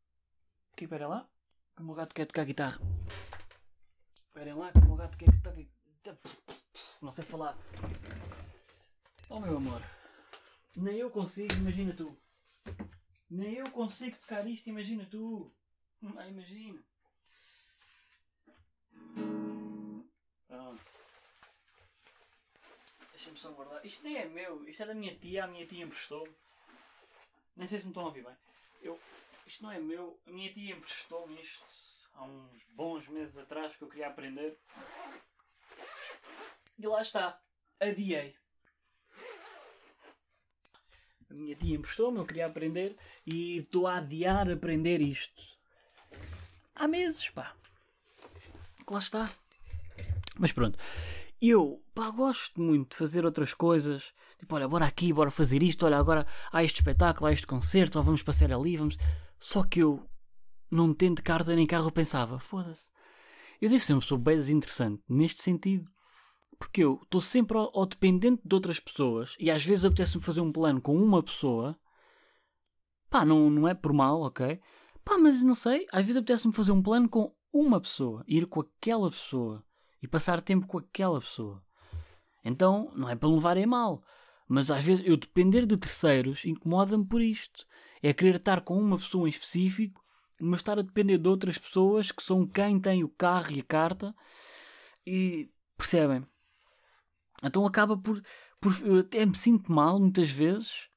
Que 0.77 0.85
espera 0.85 1.09
lá? 1.09 1.29
Que 1.75 1.83
o 1.83 1.85
meu 1.85 1.95
gato 1.97 2.15
quer 2.15 2.27
tocar 2.27 2.45
guitarra. 2.45 2.81
Esperem 4.29 4.55
lá 4.55 4.71
que 4.71 4.79
o 4.79 4.87
meu 4.87 4.97
gato 4.97 5.19
quer 5.19 5.33
tocar. 5.43 5.53
Não 7.03 7.11
sei 7.11 7.25
falar. 7.25 7.59
Oh 9.29 9.41
meu 9.41 9.57
amor. 9.57 9.83
Nem 10.77 10.99
eu 10.99 11.11
consigo, 11.11 11.53
imagina 11.55 11.93
tu. 11.93 12.17
Nem 13.29 13.55
eu 13.55 13.71
consigo 13.73 14.17
tocar 14.19 14.47
isto, 14.47 14.69
imagina 14.69 15.05
tu. 15.07 15.53
Ah, 16.17 16.29
imagina. 16.29 16.81
Pronto. 20.49 20.83
Deixa-me 23.13 23.39
só 23.39 23.51
guardar. 23.53 23.85
Isto 23.85 24.05
nem 24.05 24.17
é 24.17 24.25
meu, 24.27 24.69
isto 24.69 24.83
é 24.83 24.87
da 24.87 24.95
minha 24.95 25.15
tia, 25.17 25.45
a 25.45 25.47
minha 25.47 25.67
tia 25.67 25.85
emprestou-me. 25.85 26.35
Nem 27.57 27.67
sei 27.67 27.79
se 27.79 27.85
me 27.85 27.91
estão 27.91 28.05
a 28.05 28.07
ouvir 28.07 28.25
bem. 28.25 28.37
Eu, 28.81 28.99
isto 29.47 29.63
não 29.63 29.71
é 29.71 29.79
meu, 29.79 30.21
a 30.27 30.31
minha 30.31 30.53
tia 30.53 30.75
emprestou-me 30.75 31.41
isto 31.41 31.65
há 32.15 32.25
uns 32.25 32.65
bons 32.75 33.09
meses 33.09 33.37
atrás 33.39 33.77
que 33.77 33.83
eu 33.83 33.89
queria 33.89 34.09
aprender. 34.09 34.59
E 36.79 36.87
lá 36.87 37.01
está. 37.01 37.41
Adiei. 37.81 38.37
A 41.31 41.35
minha 41.35 41.57
tia 41.57 41.77
emprestou-me, 41.77 42.19
eu 42.19 42.27
queria 42.27 42.47
aprender 42.47 42.97
e 43.27 43.59
estou 43.59 43.87
a 43.87 43.97
adiar 43.97 44.51
aprender 44.51 45.01
isto. 45.01 45.43
Há 46.75 46.87
meses, 46.87 47.31
pá. 47.31 47.57
Lá 48.91 48.99
está. 48.99 49.31
Mas 50.39 50.53
pronto. 50.53 50.79
Eu, 51.41 51.83
pá, 51.95 52.11
gosto 52.11 52.61
muito 52.61 52.91
de 52.91 52.97
fazer 52.97 53.25
outras 53.25 53.53
coisas. 53.53 54.13
Tipo, 54.39 54.55
olha, 54.55 54.69
bora 54.69 54.87
aqui, 54.87 55.13
bora 55.13 55.31
fazer 55.31 55.63
isto. 55.63 55.85
Olha, 55.85 55.99
agora 55.99 56.27
há 56.53 56.63
este 56.63 56.77
espetáculo, 56.77 57.27
há 57.27 57.33
este 57.33 57.47
concerto, 57.47 57.99
ou 57.99 58.05
vamos 58.05 58.23
passar 58.23 58.53
ali, 58.53 58.77
vamos. 58.77 58.97
Só 59.41 59.65
que 59.65 59.81
eu 59.81 60.09
não 60.71 60.95
tendo 60.95 61.23
carro 61.23 61.45
nem 61.55 61.67
carro, 61.67 61.91
pensava, 61.93 62.39
foda-se. 62.39 62.91
Eu 63.61 63.69
devo 63.69 63.85
ser 63.85 63.93
uma 63.93 64.01
pessoa 64.01 64.19
bem 64.19 64.37
desinteressante 64.37 65.03
neste 65.09 65.43
sentido. 65.43 65.91
Porque 66.59 66.85
eu 66.85 67.01
estou 67.03 67.21
sempre 67.21 67.57
ao, 67.57 67.77
ao, 67.77 67.87
dependente 67.87 68.41
de 68.45 68.55
outras 68.55 68.79
pessoas 68.79 69.35
e 69.39 69.51
às 69.51 69.65
vezes 69.65 69.85
apetece-me 69.85 70.23
fazer 70.23 70.41
um 70.41 70.53
plano 70.53 70.81
com 70.81 70.97
uma 70.97 71.23
pessoa. 71.23 71.77
Pá, 73.11 73.25
não, 73.25 73.51
não 73.51 73.67
é 73.67 73.75
por 73.75 73.93
mal, 73.93 74.23
ok? 74.23 74.61
Pá, 75.05 75.19
mas 75.19 75.43
não 75.43 75.57
sei. 75.57 75.87
Às 75.91 76.07
vezes 76.07 76.17
apetece-me 76.17 76.55
fazer 76.55 76.71
um 76.71 76.81
plano 76.81 77.09
com 77.09 77.35
uma 77.53 77.81
pessoa, 77.81 78.25
ir 78.27 78.47
com 78.47 78.61
aquela 78.61 79.11
pessoa 79.11 79.65
e 80.03 80.09
passar 80.09 80.41
tempo 80.41 80.67
com 80.67 80.79
aquela 80.79 81.21
pessoa. 81.21 81.63
Então, 82.45 82.91
não 82.95 83.09
é 83.09 83.15
para 83.15 83.29
levar 83.29 83.57
em 83.57 83.67
mal. 83.67 84.01
Mas 84.49 84.71
às 84.71 84.83
vezes 84.83 85.05
eu 85.07 85.17
depender 85.17 85.67
de 85.67 85.77
terceiros 85.77 86.45
incomoda-me 86.45 87.07
por 87.07 87.21
isto. 87.21 87.67
É 88.03 88.13
querer 88.13 88.37
estar 88.37 88.63
com 88.63 88.77
uma 88.77 88.99
pessoa 88.99 89.29
em 89.29 89.31
específico 89.31 90.03
mas 90.43 90.59
estar 90.59 90.77
a 90.79 90.83
depender 90.83 91.19
de 91.19 91.29
outras 91.29 91.57
pessoas 91.57 92.11
que 92.11 92.23
são 92.23 92.45
quem 92.45 92.81
tem 92.81 93.05
o 93.05 93.09
carro 93.09 93.53
e 93.53 93.61
a 93.61 93.65
carta 93.65 94.15
e 95.07 95.49
percebem? 95.77 96.27
Então 97.43 97.65
acaba 97.65 97.97
por, 97.97 98.21
por 98.61 98.73
eu 98.85 99.01
até 99.01 99.25
me 99.25 99.37
sinto 99.37 99.71
mal 99.71 100.01
muitas 100.01 100.31
vezes 100.31 100.89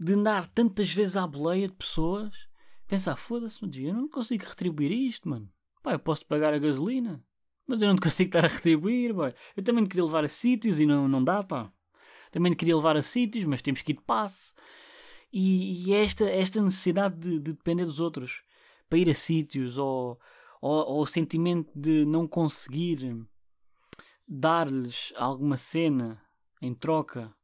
de 0.00 0.14
andar 0.14 0.46
tantas 0.46 0.90
vezes 0.92 1.16
à 1.16 1.26
boleia 1.26 1.68
de 1.68 1.74
pessoas, 1.74 2.47
pensar, 2.88 3.16
foda-se, 3.16 3.60
eu 3.62 3.94
não 3.94 4.08
consigo 4.08 4.44
retribuir 4.44 4.90
isto, 4.90 5.28
mano. 5.28 5.48
Pá, 5.82 5.92
eu 5.92 5.98
posso 5.98 6.26
pagar 6.26 6.54
a 6.54 6.58
gasolina, 6.58 7.22
mas 7.66 7.82
eu 7.82 7.88
não 7.88 7.96
consigo 7.96 8.28
estar 8.28 8.44
a 8.44 8.48
retribuir, 8.48 9.14
boy. 9.14 9.32
Eu 9.56 9.62
também 9.62 9.86
queria 9.86 10.04
levar 10.04 10.24
a 10.24 10.28
sítios 10.28 10.80
e 10.80 10.86
não, 10.86 11.06
não 11.06 11.22
dá, 11.22 11.44
pá. 11.44 11.70
Também 12.32 12.54
queria 12.54 12.76
levar 12.76 12.96
a 12.96 13.02
sítios, 13.02 13.44
mas 13.44 13.62
temos 13.62 13.82
que 13.82 13.92
ir 13.92 13.96
de 13.96 14.02
passe. 14.02 14.54
E, 15.32 15.86
e 15.86 15.94
é 15.94 16.02
esta, 16.02 16.24
esta 16.28 16.62
necessidade 16.62 17.16
de, 17.16 17.38
de, 17.38 17.52
depender 17.52 17.84
dos 17.84 18.00
outros 18.00 18.42
para 18.88 18.98
ir 18.98 19.10
a 19.10 19.14
sítios 19.14 19.76
ou, 19.76 20.18
ou, 20.60 20.86
ou 20.86 21.02
o 21.02 21.06
sentimento 21.06 21.70
de 21.78 22.06
não 22.06 22.26
conseguir 22.26 23.26
dar-lhes 24.26 25.12
alguma 25.16 25.56
cena 25.58 26.22
em 26.62 26.74
troca 26.74 27.34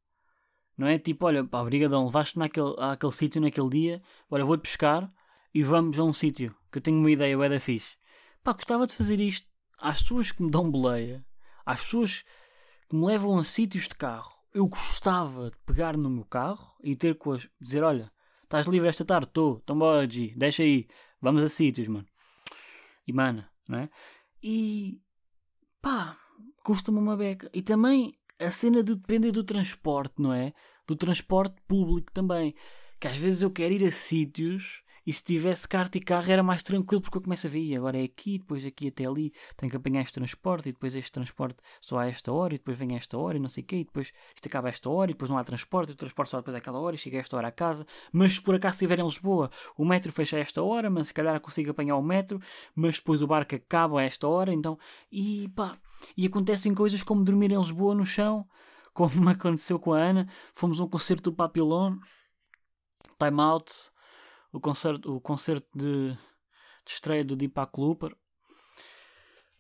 Não 0.77 0.87
é 0.87 0.99
tipo, 0.99 1.27
olha, 1.27 1.45
pá, 1.45 1.63
brigadão, 1.63 2.07
levaste-me 2.07 2.47
àquele, 2.47 2.75
àquele 2.79 3.13
sítio 3.13 3.41
naquele 3.41 3.69
dia, 3.69 4.03
olha, 4.31 4.45
vou-te 4.45 4.63
pescar 4.63 5.09
e 5.55 5.63
vamos 5.63 5.99
a 6.01 6.03
um 6.03 6.13
sítio, 6.13 6.55
que 6.73 6.79
eu 6.79 6.83
tenho 6.83 6.99
uma 6.99 7.11
ideia, 7.11 7.41
é 7.41 7.49
da 7.49 7.61
fixe. 7.61 7.97
Pá, 8.43 8.53
gostava 8.53 8.89
de 8.89 8.95
fazer 8.95 9.21
isto 9.21 9.47
às 9.79 10.03
pessoas 10.03 10.33
que 10.33 10.43
me 10.43 10.51
dão 10.51 10.69
boleia, 10.69 11.25
às 11.65 11.81
pessoas 11.81 12.25
que 12.89 12.97
me 12.97 13.07
levam 13.07 13.39
a 13.39 13.45
sítios 13.45 13.87
de 13.87 13.95
carro. 13.95 14.33
Eu 14.53 14.67
gostava 14.67 15.51
de 15.51 15.57
pegar 15.65 15.97
no 15.97 16.11
meu 16.11 16.25
carro 16.25 16.75
e 16.83 16.97
ter 16.97 17.15
com 17.15 17.33
as... 17.33 17.49
dizer, 17.61 17.85
olha, 17.85 18.11
estás 18.43 18.67
livre 18.67 18.89
esta 18.89 19.05
tarde? 19.05 19.29
Estou, 19.29 19.61
então 19.63 19.79
bora, 19.79 20.11
G, 20.11 20.35
deixa 20.37 20.65
aí, 20.65 20.89
vamos 21.21 21.43
a 21.45 21.49
sítios, 21.49 21.87
mano. 21.87 22.07
E, 23.07 23.13
mano, 23.13 23.45
não 23.69 23.79
é? 23.79 23.91
E, 24.43 25.01
pá, 25.81 26.19
custa-me 26.65 26.99
uma 26.99 27.17
beca. 27.17 27.49
E 27.55 27.63
também 27.63 28.19
a 28.41 28.51
cena 28.51 28.83
de 28.83 28.97
depender 28.97 29.31
do 29.31 29.45
transporte, 29.45 30.15
não 30.19 30.33
é? 30.33 30.53
Do 30.87 30.97
transporte 30.97 31.57
público 31.69 32.13
também. 32.13 32.55
Que 33.01 33.09
às 33.09 33.17
vezes 33.17 33.43
eu 33.43 33.51
quero 33.51 33.75
ir 33.75 33.85
a 33.85 33.91
sítios 33.91 34.84
e 35.07 35.13
se 35.13 35.23
tivesse 35.23 35.69
carta 35.69 35.99
e 35.99 36.01
carro 36.01 36.31
era 36.31 36.43
mais 36.43 36.63
tranquilo 36.63 37.01
porque 37.01 37.19
eu 37.19 37.23
começo 37.23 37.47
a 37.47 37.51
ver, 37.51 37.77
agora 37.77 37.99
é 37.99 38.05
aqui, 38.05 38.39
depois 38.39 38.65
aqui 38.65 38.89
até 38.89 39.07
ali, 39.07 39.33
tenho 39.57 39.71
que 39.71 39.77
apanhar 39.77 40.03
este 40.03 40.15
transporte 40.15 40.69
e 40.69 40.73
depois 40.73 40.95
este 40.95 41.13
transporte 41.13 41.59
só 41.81 41.99
a 41.99 42.07
esta 42.07 42.33
hora 42.33 42.55
e 42.55 42.59
depois 42.59 42.79
vem 42.79 42.95
a 42.95 42.97
esta 42.97 43.19
hora 43.19 43.37
e 43.37 43.41
não 43.41 43.49
sei 43.49 43.63
o 43.63 43.67
quê, 43.67 43.77
e 43.77 43.85
depois 43.85 44.13
isto 44.35 44.47
acaba 44.47 44.69
a 44.69 44.71
esta 44.71 44.89
hora 44.89 45.11
e 45.11 45.15
depois 45.15 45.31
não 45.31 45.39
há 45.39 45.45
transporte, 45.45 45.91
e 45.91 45.93
o 45.93 45.97
transporte 45.97 46.31
só 46.31 46.39
depois 46.39 46.55
àquela 46.55 46.79
hora 46.79 46.95
e 46.97 46.99
chega 46.99 47.19
a 47.19 47.21
esta 47.21 47.37
hora 47.37 47.49
a 47.49 47.53
casa. 47.53 47.87
Mas 48.13 48.35
se 48.35 48.43
por 48.43 48.55
acaso 48.55 48.75
estiver 48.75 48.99
em 48.99 49.05
Lisboa, 49.05 49.51
o 49.77 49.85
metro 49.85 50.13
fecha 50.13 50.37
a 50.37 50.41
esta 50.41 50.63
hora, 50.63 50.89
mas 50.89 51.09
se 51.09 51.15
calhar 51.15 51.39
consigo 51.41 51.71
apanhar 51.71 51.97
o 51.97 52.03
metro, 52.03 52.41
mas 52.75 52.97
depois 52.97 53.23
o 53.23 53.27
barco 53.27 53.55
acaba 53.55 54.01
a 54.01 54.05
esta 54.05 54.27
hora, 54.27 54.53
então, 54.53 54.79
e 55.11 55.49
pá, 55.55 55.77
e 56.17 56.27
acontecem 56.27 56.75
coisas 56.75 57.03
como 57.03 57.25
dormir 57.25 57.51
em 57.53 57.59
Lisboa 57.59 57.95
no 57.95 58.05
chão, 58.07 58.47
como 58.93 59.11
aconteceu 59.29 59.79
com 59.79 59.93
a 59.93 59.99
Ana, 59.99 60.29
fomos 60.53 60.81
a 60.81 60.85
um 60.85 60.89
concerto 60.89 61.31
do 61.31 61.37
Papillon, 61.37 61.97
Time 63.19 63.41
Out, 63.41 63.73
o 64.55 64.61
concerto, 64.61 65.17
o 65.17 65.21
concerto 65.21 65.67
de, 65.75 66.13
de 66.13 66.19
estreia 66.87 67.25
do 67.25 67.37
Deepak 67.37 67.73
Looper. 67.79 68.17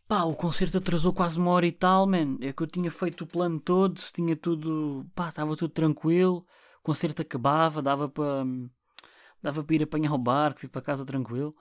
Pá, 0.06 0.22
o 0.22 0.34
concerto 0.34 0.78
atrasou 0.78 1.12
quase 1.12 1.38
uma 1.38 1.50
hora 1.50 1.66
e 1.66 1.72
tal, 1.72 2.06
man. 2.06 2.36
É 2.40 2.52
que 2.52 2.62
eu 2.62 2.66
tinha 2.66 2.90
feito 2.90 3.24
o 3.24 3.26
plano 3.26 3.58
todo, 3.58 4.00
tinha 4.14 4.36
tudo. 4.36 5.04
pá, 5.14 5.28
estava 5.30 5.56
tudo 5.56 5.72
tranquilo. 5.72 6.46
O 6.80 6.82
concerto 6.82 7.22
acabava, 7.22 7.82
dava 7.82 8.08
para. 8.08 8.44
dava 9.42 9.64
para 9.64 9.74
ir 9.74 9.82
apanhar 9.82 10.12
o 10.12 10.18
barco, 10.18 10.64
ir 10.64 10.68
para 10.68 10.82
casa 10.82 11.04
tranquilo. 11.04 11.54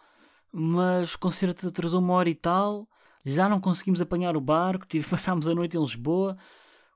Mas 0.52 1.16
o 1.16 1.20
concerto 1.20 1.68
atrasou 1.68 2.00
uma 2.02 2.14
hora 2.14 2.30
e 2.30 2.36
tal. 2.36 2.88
Já 3.26 3.50
não 3.50 3.60
conseguimos 3.60 4.02
apanhar 4.02 4.38
o 4.38 4.42
barco, 4.42 4.86
passámos 5.10 5.48
a 5.48 5.56
noite 5.56 5.78
em 5.78 5.82
Lisboa 5.82 6.38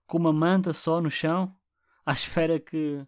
com 0.05 0.17
uma 0.17 0.33
manta 0.33 0.73
só 0.73 1.01
no 1.01 1.11
chão, 1.11 1.53
à 2.05 2.13
espera 2.13 2.59
que 2.59 3.05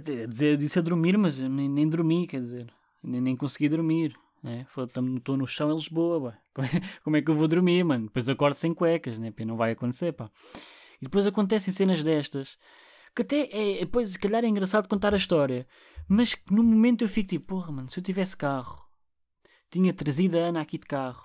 dizer, 0.00 0.56
disse 0.56 0.78
a 0.78 0.82
dormir, 0.82 1.16
mas 1.16 1.38
nem, 1.38 1.68
nem 1.68 1.88
dormi, 1.88 2.26
quer 2.26 2.40
dizer, 2.40 2.72
nem, 3.02 3.20
nem 3.20 3.36
consegui 3.36 3.68
dormir. 3.68 4.16
Estou 4.68 5.34
é? 5.34 5.38
no 5.38 5.46
chão 5.46 5.72
em 5.72 5.74
Lisboa, 5.74 6.36
como 7.02 7.16
é 7.16 7.22
que 7.22 7.30
eu 7.30 7.34
vou 7.34 7.48
dormir, 7.48 7.84
mano? 7.84 8.06
Depois 8.06 8.28
acordo 8.28 8.54
sem 8.54 8.72
cuecas, 8.72 9.18
né? 9.18 9.32
não 9.44 9.56
vai 9.56 9.72
acontecer, 9.72 10.12
pá. 10.12 10.30
E 11.00 11.04
depois 11.04 11.26
acontecem 11.26 11.74
cenas 11.74 12.02
destas 12.02 12.56
que 13.16 13.22
até 13.22 13.48
é, 13.50 13.78
depois 13.80 14.10
se 14.10 14.18
calhar 14.18 14.44
é 14.44 14.46
engraçado 14.46 14.88
contar 14.88 15.14
a 15.14 15.16
história, 15.16 15.66
mas 16.06 16.34
que 16.34 16.52
no 16.52 16.62
momento 16.62 17.02
eu 17.02 17.08
fico 17.08 17.30
tipo, 17.30 17.46
porra, 17.46 17.72
mano, 17.72 17.88
se 17.88 17.98
eu 17.98 18.04
tivesse 18.04 18.36
carro, 18.36 18.86
tinha 19.70 19.90
trazido 19.92 20.36
a 20.36 20.42
Ana 20.42 20.60
aqui 20.60 20.76
de 20.76 20.86
carro, 20.86 21.24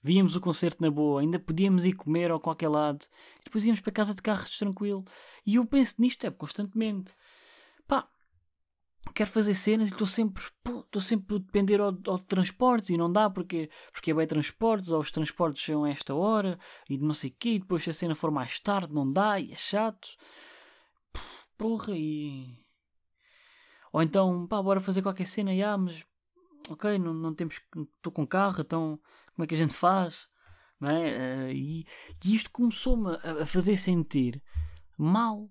víamos 0.00 0.36
o 0.36 0.40
concerto 0.40 0.80
na 0.80 0.90
boa, 0.92 1.20
ainda 1.20 1.38
podíamos 1.40 1.84
ir 1.84 1.94
comer 1.94 2.30
ao 2.30 2.38
qualquer 2.38 2.68
lado, 2.68 3.04
e 3.40 3.44
depois 3.44 3.64
íamos 3.64 3.80
para 3.80 3.92
casa 3.92 4.14
de 4.14 4.22
carros 4.22 4.56
tranquilo. 4.56 5.04
E 5.44 5.56
eu 5.56 5.66
penso 5.66 5.96
nisto 5.98 6.26
é 6.26 6.30
constantemente 6.30 7.10
quero 9.12 9.30
fazer 9.30 9.54
cenas 9.54 9.88
e 9.88 9.92
estou 9.92 10.06
sempre, 10.06 10.42
estou 10.66 11.02
sempre 11.02 11.36
a 11.36 11.38
depender 11.38 11.80
ao, 11.80 11.96
ao 12.06 12.18
de 12.18 12.26
transportes 12.26 12.90
e 12.90 12.96
não 12.96 13.12
dá 13.12 13.28
porque, 13.28 13.68
porque 13.92 14.10
é 14.10 14.14
bem 14.14 14.26
transportes, 14.26 14.90
ou 14.90 15.00
os 15.00 15.10
transportes 15.10 15.64
são 15.64 15.84
a 15.84 15.90
esta 15.90 16.14
hora 16.14 16.58
e 16.88 16.96
não 16.96 17.14
sei 17.14 17.30
o 17.30 17.34
quê, 17.38 17.50
e 17.50 17.58
depois 17.58 17.82
se 17.82 17.90
a 17.90 17.94
cena 17.94 18.14
for 18.14 18.30
mais 18.30 18.58
tarde 18.58 18.92
não 18.92 19.10
dá 19.10 19.38
e 19.38 19.52
é 19.52 19.56
chato. 19.56 20.08
Porra, 21.56 21.94
e. 21.96 22.58
Ou 23.92 24.02
então, 24.02 24.46
pá, 24.46 24.60
bora 24.60 24.80
fazer 24.80 25.02
qualquer 25.02 25.26
cena, 25.26 25.54
já, 25.56 25.76
mas 25.78 26.04
ok, 26.68 26.98
não, 26.98 27.14
não 27.14 27.34
temos. 27.34 27.60
Estou 27.96 28.12
com 28.12 28.26
carro, 28.26 28.60
então 28.60 28.98
como 29.34 29.44
é 29.44 29.46
que 29.46 29.54
a 29.54 29.58
gente 29.58 29.74
faz? 29.74 30.28
Não 30.80 30.90
é? 30.90 31.48
Uh, 31.48 31.52
e, 31.52 31.86
e 32.24 32.34
isto 32.34 32.50
começou-me 32.50 33.10
a, 33.10 33.42
a 33.42 33.46
fazer 33.46 33.76
sentir 33.76 34.42
mal 34.98 35.48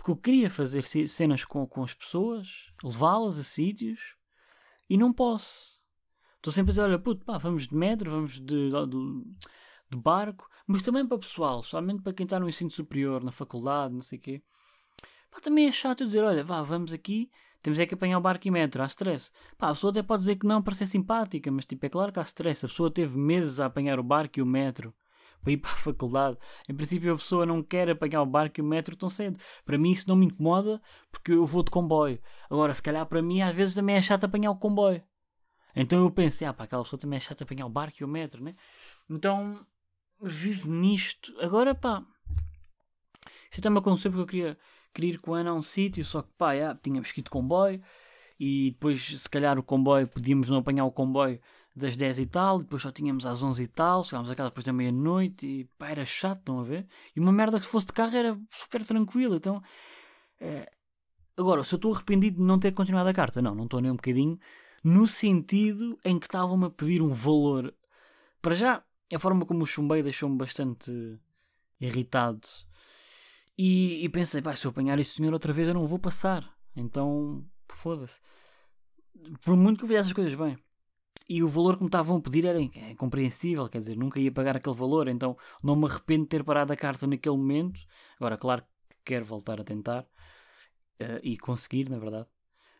porque 0.00 0.12
eu 0.12 0.16
queria 0.16 0.48
fazer 0.48 0.82
cenas 0.82 1.44
com, 1.44 1.66
com 1.66 1.82
as 1.82 1.92
pessoas, 1.92 2.72
levá-las 2.82 3.38
a 3.38 3.44
sítios 3.44 4.16
e 4.88 4.96
não 4.96 5.12
posso. 5.12 5.78
Estou 6.36 6.50
sempre 6.50 6.70
a 6.70 6.72
dizer: 6.72 6.82
olha, 6.82 6.98
puto, 6.98 7.22
pá, 7.22 7.36
vamos 7.36 7.68
de 7.68 7.74
metro, 7.74 8.10
vamos 8.10 8.40
de, 8.40 8.70
de, 8.70 9.24
de 9.90 9.98
barco, 9.98 10.48
mas 10.66 10.80
também 10.80 11.06
para 11.06 11.16
o 11.16 11.20
pessoal, 11.20 11.62
somente 11.62 12.02
para 12.02 12.14
quem 12.14 12.24
está 12.24 12.40
no 12.40 12.48
ensino 12.48 12.70
superior, 12.70 13.22
na 13.22 13.30
faculdade, 13.30 13.92
não 13.92 14.00
sei 14.00 14.18
o 14.18 14.22
quê. 14.22 14.42
Pá, 15.30 15.38
também 15.38 15.68
é 15.68 15.72
chato 15.72 16.02
dizer: 16.02 16.24
olha, 16.24 16.42
vá, 16.42 16.62
vamos 16.62 16.94
aqui, 16.94 17.30
temos 17.62 17.78
é 17.78 17.84
que 17.84 17.92
apanhar 17.92 18.16
o 18.16 18.22
barco 18.22 18.48
e 18.48 18.50
metro, 18.50 18.82
há 18.82 18.86
stress. 18.86 19.30
Pá, 19.58 19.66
a 19.66 19.74
pessoa 19.74 19.90
até 19.90 20.02
pode 20.02 20.22
dizer 20.22 20.36
que 20.36 20.46
não 20.46 20.62
para 20.62 20.74
ser 20.74 20.86
simpática, 20.86 21.50
mas 21.52 21.66
tipo, 21.66 21.84
é 21.84 21.90
claro 21.90 22.10
que 22.10 22.18
há 22.18 22.22
stress. 22.22 22.64
A 22.64 22.70
pessoa 22.70 22.90
teve 22.90 23.18
meses 23.18 23.60
a 23.60 23.66
apanhar 23.66 24.00
o 24.00 24.02
barco 24.02 24.38
e 24.38 24.42
o 24.42 24.46
metro 24.46 24.94
para 25.42 25.52
ir 25.52 25.56
para 25.56 25.72
a 25.72 25.76
faculdade. 25.76 26.38
Em 26.68 26.74
princípio, 26.74 27.12
a 27.12 27.16
pessoa 27.16 27.46
não 27.46 27.62
quer 27.62 27.88
apanhar 27.90 28.22
o 28.22 28.26
barco 28.26 28.60
e 28.60 28.62
o 28.62 28.64
metro 28.64 28.96
tão 28.96 29.10
cedo. 29.10 29.38
Para 29.64 29.78
mim, 29.78 29.90
isso 29.90 30.08
não 30.08 30.16
me 30.16 30.26
incomoda 30.26 30.80
porque 31.10 31.32
eu 31.32 31.44
vou 31.46 31.62
de 31.62 31.70
comboio. 31.70 32.18
Agora, 32.48 32.72
se 32.74 32.82
calhar 32.82 33.06
para 33.06 33.22
mim, 33.22 33.42
às 33.42 33.54
vezes 33.54 33.74
também 33.74 33.96
é 33.96 34.02
chato 34.02 34.24
apanhar 34.24 34.50
o 34.50 34.56
comboio. 34.56 35.02
Então 35.74 36.00
eu 36.00 36.10
penso, 36.10 36.44
ah, 36.44 36.52
pá, 36.52 36.64
aquela 36.64 36.82
pessoa 36.82 36.98
também 36.98 37.16
é 37.16 37.20
chato 37.20 37.42
apanhar 37.42 37.66
o 37.66 37.70
barco 37.70 37.96
e 38.00 38.04
o 38.04 38.08
metro, 38.08 38.42
né? 38.42 38.54
Então, 39.08 39.64
vivo 40.20 40.70
nisto. 40.70 41.32
Agora, 41.40 41.74
pá, 41.74 42.04
isto 43.50 43.60
até 43.60 43.70
me 43.70 43.78
aconteceu 43.78 44.10
porque 44.10 44.22
eu 44.22 44.26
queria, 44.26 44.58
queria 44.92 45.10
ir 45.12 45.18
com 45.20 45.34
a 45.34 45.38
Ana 45.38 45.50
a 45.50 45.54
um 45.54 45.62
sítio, 45.62 46.04
só 46.04 46.22
que, 46.22 46.32
pá, 46.36 46.56
já, 46.56 46.74
tínhamos 46.74 47.12
que 47.12 47.20
ir 47.20 47.22
de 47.22 47.30
comboio 47.30 47.80
e 48.38 48.70
depois, 48.70 49.20
se 49.22 49.28
calhar, 49.28 49.58
o 49.58 49.62
comboio, 49.62 50.08
podíamos 50.08 50.48
não 50.48 50.58
apanhar 50.58 50.84
o 50.84 50.92
comboio 50.92 51.40
das 51.74 51.96
10 51.96 52.18
e 52.18 52.26
tal, 52.26 52.58
depois 52.58 52.82
só 52.82 52.90
tínhamos 52.90 53.24
às 53.26 53.42
11 53.42 53.62
e 53.62 53.66
tal, 53.66 54.02
chegámos 54.02 54.30
a 54.30 54.34
casa 54.34 54.50
depois 54.50 54.64
da 54.64 54.72
meia-noite 54.72 55.46
e 55.46 55.64
pá, 55.78 55.88
era 55.88 56.04
chato, 56.04 56.38
estão 56.38 56.60
a 56.60 56.62
ver? 56.62 56.86
E 57.14 57.20
uma 57.20 57.32
merda 57.32 57.58
que 57.58 57.64
se 57.64 57.70
fosse 57.70 57.86
de 57.86 57.92
carro 57.92 58.14
era 58.16 58.38
super 58.50 58.84
tranquilo, 58.84 59.36
então... 59.36 59.62
É... 60.40 60.70
Agora, 61.36 61.64
se 61.64 61.74
eu 61.74 61.76
estou 61.76 61.94
arrependido 61.94 62.36
de 62.36 62.42
não 62.42 62.58
ter 62.58 62.72
continuado 62.72 63.08
a 63.08 63.14
carta, 63.14 63.40
não, 63.40 63.54
não 63.54 63.64
estou 63.64 63.80
nem 63.80 63.90
um 63.90 63.96
bocadinho, 63.96 64.38
no 64.84 65.06
sentido 65.06 65.98
em 66.04 66.18
que 66.18 66.26
estavam-me 66.26 66.66
a 66.66 66.70
pedir 66.70 67.00
um 67.00 67.14
valor. 67.14 67.74
Para 68.42 68.54
já, 68.54 68.84
a 69.14 69.18
forma 69.18 69.46
como 69.46 69.62
o 69.62 69.66
chumbei 69.66 70.02
deixou-me 70.02 70.36
bastante 70.36 70.92
irritado. 71.80 72.46
E, 73.56 74.04
e 74.04 74.08
pensei, 74.10 74.42
pá, 74.42 74.54
se 74.54 74.66
eu 74.66 74.70
apanhar 74.70 74.98
esse 74.98 75.12
senhor 75.12 75.32
outra 75.32 75.52
vez 75.52 75.68
eu 75.68 75.74
não 75.74 75.86
vou 75.86 75.98
passar. 75.98 76.46
Então, 76.76 77.42
foda-se. 77.72 78.20
Por 79.42 79.56
muito 79.56 79.78
que 79.78 79.84
eu 79.84 79.88
fizesse 79.88 80.08
as 80.08 80.14
coisas 80.14 80.34
bem 80.34 80.58
e 81.30 81.44
o 81.44 81.48
valor 81.48 81.76
que 81.76 81.84
me 81.84 81.86
estavam 81.86 82.16
a 82.16 82.20
pedir 82.20 82.44
era 82.44 82.60
incompreensível, 82.60 83.68
quer 83.68 83.78
dizer, 83.78 83.96
nunca 83.96 84.18
ia 84.18 84.32
pagar 84.32 84.56
aquele 84.56 84.74
valor, 84.74 85.06
então 85.06 85.38
não 85.62 85.76
me 85.76 85.86
arrependo 85.86 86.24
de 86.24 86.28
ter 86.30 86.42
parado 86.42 86.72
a 86.72 86.76
carta 86.76 87.06
naquele 87.06 87.36
momento. 87.36 87.80
Agora, 88.16 88.36
claro 88.36 88.64
que 88.88 88.96
quero 89.04 89.24
voltar 89.24 89.60
a 89.60 89.62
tentar 89.62 90.02
uh, 90.02 91.20
e 91.22 91.38
conseguir, 91.38 91.88
na 91.88 92.00
verdade. 92.00 92.26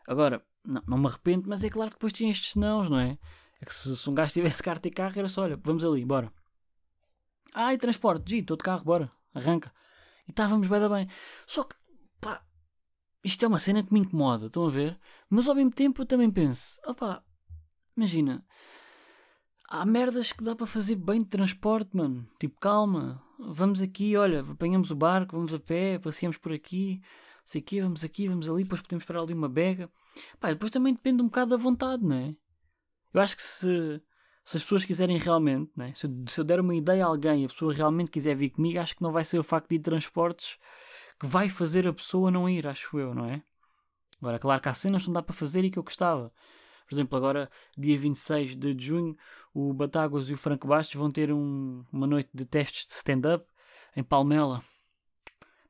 Agora, 0.05 0.45
não, 0.65 0.83
não 0.85 0.97
me 0.97 1.07
arrependo, 1.07 1.47
mas 1.47 1.63
é 1.63 1.69
claro 1.69 1.91
que 1.91 1.95
depois 1.95 2.11
tinha 2.11 2.29
estes 2.29 2.57
nãos, 2.57 2.89
não 2.89 2.99
é? 2.99 3.17
É 3.61 3.65
que 3.65 3.73
se, 3.73 3.95
se 3.95 4.09
um 4.09 4.13
gajo 4.13 4.33
tivesse 4.33 4.61
carta 4.61 4.85
e 4.85 4.91
carro, 4.91 5.17
era 5.17 5.29
só, 5.29 5.43
olha, 5.43 5.55
vamos 5.55 5.85
ali, 5.85 6.03
bora. 6.03 6.29
E 7.55 7.77
transporte, 7.77 8.31
G, 8.31 8.39
estou 8.39 8.57
de 8.57 8.63
carro, 8.63 8.83
bora, 8.83 9.09
arranca. 9.33 9.71
E 10.27 10.31
estávamos 10.31 10.67
bem, 10.67 10.89
bem. 10.89 11.07
Só 11.47 11.63
que, 11.63 11.75
pá, 12.19 12.43
isto 13.23 13.45
é 13.45 13.47
uma 13.47 13.59
cena 13.59 13.81
que 13.81 13.93
me 13.93 14.01
incomoda, 14.01 14.47
estão 14.47 14.65
a 14.65 14.69
ver? 14.69 14.99
Mas 15.29 15.47
ao 15.47 15.55
mesmo 15.55 15.71
tempo 15.71 16.01
eu 16.01 16.05
também 16.05 16.29
penso, 16.29 16.81
opá, 16.85 17.23
Imagina, 17.95 18.45
há 19.67 19.85
merdas 19.85 20.31
que 20.31 20.43
dá 20.43 20.55
para 20.55 20.67
fazer 20.67 20.95
bem 20.95 21.21
de 21.21 21.29
transporte, 21.29 21.95
mano. 21.95 22.27
Tipo, 22.39 22.59
calma, 22.59 23.21
vamos 23.39 23.81
aqui, 23.81 24.15
olha, 24.17 24.41
apanhamos 24.41 24.91
o 24.91 24.95
barco, 24.95 25.35
vamos 25.35 25.53
a 25.53 25.59
pé, 25.59 25.99
passeamos 25.99 26.37
por 26.37 26.53
aqui, 26.53 27.01
sei 27.45 27.61
aqui, 27.61 27.81
vamos 27.81 28.03
aqui, 28.03 28.27
vamos 28.27 28.49
ali, 28.49 28.63
depois 28.63 28.81
podemos 28.81 29.05
parar 29.05 29.21
ali 29.21 29.33
uma 29.33 29.49
bega. 29.49 29.89
Pá, 30.39 30.49
depois 30.49 30.71
também 30.71 30.93
depende 30.93 31.21
um 31.21 31.25
bocado 31.25 31.51
da 31.51 31.57
vontade, 31.57 32.03
não 32.03 32.15
é? 32.15 32.31
Eu 33.13 33.21
acho 33.21 33.35
que 33.35 33.43
se, 33.43 34.01
se 34.43 34.57
as 34.57 34.63
pessoas 34.63 34.85
quiserem 34.85 35.17
realmente, 35.17 35.71
né? 35.75 35.93
se, 35.93 36.05
eu, 36.05 36.23
se 36.27 36.39
eu 36.39 36.43
der 36.43 36.59
uma 36.59 36.75
ideia 36.75 37.05
a 37.05 37.07
alguém 37.07 37.43
e 37.43 37.45
a 37.45 37.49
pessoa 37.49 37.73
realmente 37.73 38.11
quiser 38.11 38.35
vir 38.35 38.51
comigo, 38.51 38.79
acho 38.79 38.95
que 38.95 39.01
não 39.01 39.11
vai 39.11 39.23
ser 39.23 39.37
o 39.37 39.43
facto 39.43 39.69
de 39.69 39.75
ir 39.75 39.79
de 39.79 39.83
transportes 39.83 40.57
que 41.19 41.27
vai 41.27 41.49
fazer 41.49 41.87
a 41.87 41.93
pessoa 41.93 42.31
não 42.31 42.49
ir, 42.49 42.65
acho 42.65 42.97
eu, 42.97 43.13
não 43.13 43.25
é? 43.25 43.43
Agora, 44.19 44.39
claro 44.39 44.61
que 44.61 44.69
há 44.69 44.73
cenas 44.73 45.03
que 45.03 45.07
não 45.09 45.15
dá 45.15 45.21
para 45.21 45.35
fazer 45.35 45.63
e 45.65 45.69
que 45.69 45.79
eu 45.79 45.83
gostava. 45.83 46.31
Por 46.91 46.95
exemplo, 46.95 47.17
agora, 47.17 47.49
dia 47.77 47.97
26 47.97 48.57
de 48.57 48.75
junho, 48.77 49.15
o 49.53 49.73
Batáguas 49.73 50.27
e 50.27 50.33
o 50.33 50.37
Franco 50.37 50.67
Bastos 50.67 50.95
vão 50.95 51.09
ter 51.09 51.31
um, 51.31 51.85
uma 51.89 52.05
noite 52.05 52.29
de 52.33 52.45
testes 52.45 52.85
de 52.85 52.91
stand-up 52.91 53.45
em 53.95 54.03
Palmela. 54.03 54.61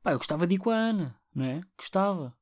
Pá, 0.02 0.10
eu 0.10 0.18
gostava 0.18 0.48
de 0.48 0.56
ir 0.56 0.58
com 0.58 0.70
a 0.70 0.74
Ana. 0.74 1.16
não 1.32 1.44
é? 1.44 1.60
Gostava. 1.78 2.36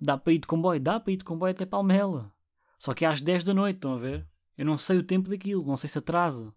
Dá 0.00 0.18
para 0.18 0.32
ir 0.32 0.38
de 0.38 0.48
comboio? 0.48 0.80
Dá 0.80 0.98
para 0.98 1.12
ir 1.12 1.16
de 1.16 1.22
comboio 1.22 1.52
até 1.52 1.64
Palmela. 1.64 2.34
Só 2.76 2.92
que 2.92 3.04
é 3.04 3.08
às 3.08 3.20
10 3.20 3.44
da 3.44 3.54
noite, 3.54 3.76
estão 3.76 3.94
a 3.94 3.98
ver? 3.98 4.26
Eu 4.58 4.66
não 4.66 4.76
sei 4.76 4.98
o 4.98 5.04
tempo 5.04 5.30
daquilo, 5.30 5.64
não 5.64 5.76
sei 5.76 5.88
se 5.88 5.98
atrasa, 5.98 6.52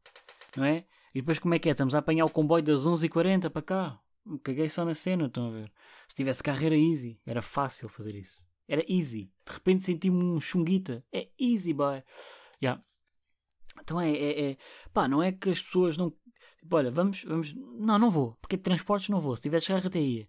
não 0.57 0.65
é? 0.65 0.87
E 1.13 1.21
depois 1.21 1.37
como 1.37 1.53
é 1.53 1.59
que 1.59 1.69
é? 1.69 1.73
Estamos 1.73 1.93
a 1.93 1.99
apanhar 1.99 2.25
o 2.25 2.29
comboio 2.31 2.63
das 2.63 2.87
11h40 2.87 3.51
para 3.51 3.61
cá. 3.61 3.99
Caguei 4.41 4.67
só 4.67 4.83
na 4.83 4.95
cena, 4.95 5.27
estão 5.27 5.49
a 5.49 5.51
ver? 5.51 5.71
Se 6.07 6.15
tivesse 6.15 6.41
carro 6.41 6.65
era 6.65 6.75
easy, 6.75 7.21
era 7.23 7.43
fácil 7.43 7.87
fazer 7.87 8.15
isso. 8.15 8.48
Era 8.69 8.83
easy. 8.87 9.31
De 9.45 9.51
repente 9.51 9.83
senti-me 9.83 10.23
um 10.23 10.39
chunguita. 10.39 11.03
É 11.11 11.27
easy, 11.39 11.73
boy. 11.73 12.03
Yeah. 12.61 12.79
Então 13.81 13.99
é, 13.99 14.11
é, 14.11 14.51
é, 14.51 14.57
Pá, 14.93 15.07
não 15.07 15.23
é 15.23 15.31
que 15.31 15.49
as 15.49 15.61
pessoas 15.61 15.97
não. 15.97 16.13
Tipo, 16.59 16.75
olha, 16.75 16.91
vamos, 16.91 17.23
vamos. 17.23 17.55
Não, 17.55 17.97
não 17.97 18.11
vou. 18.11 18.37
Porque 18.39 18.55
de 18.55 18.61
transportes 18.63 19.09
não 19.09 19.19
vou. 19.19 19.35
Se 19.35 19.41
tivesse 19.41 19.67
carro 19.67 19.87
até 19.87 19.99
ia. 19.99 20.27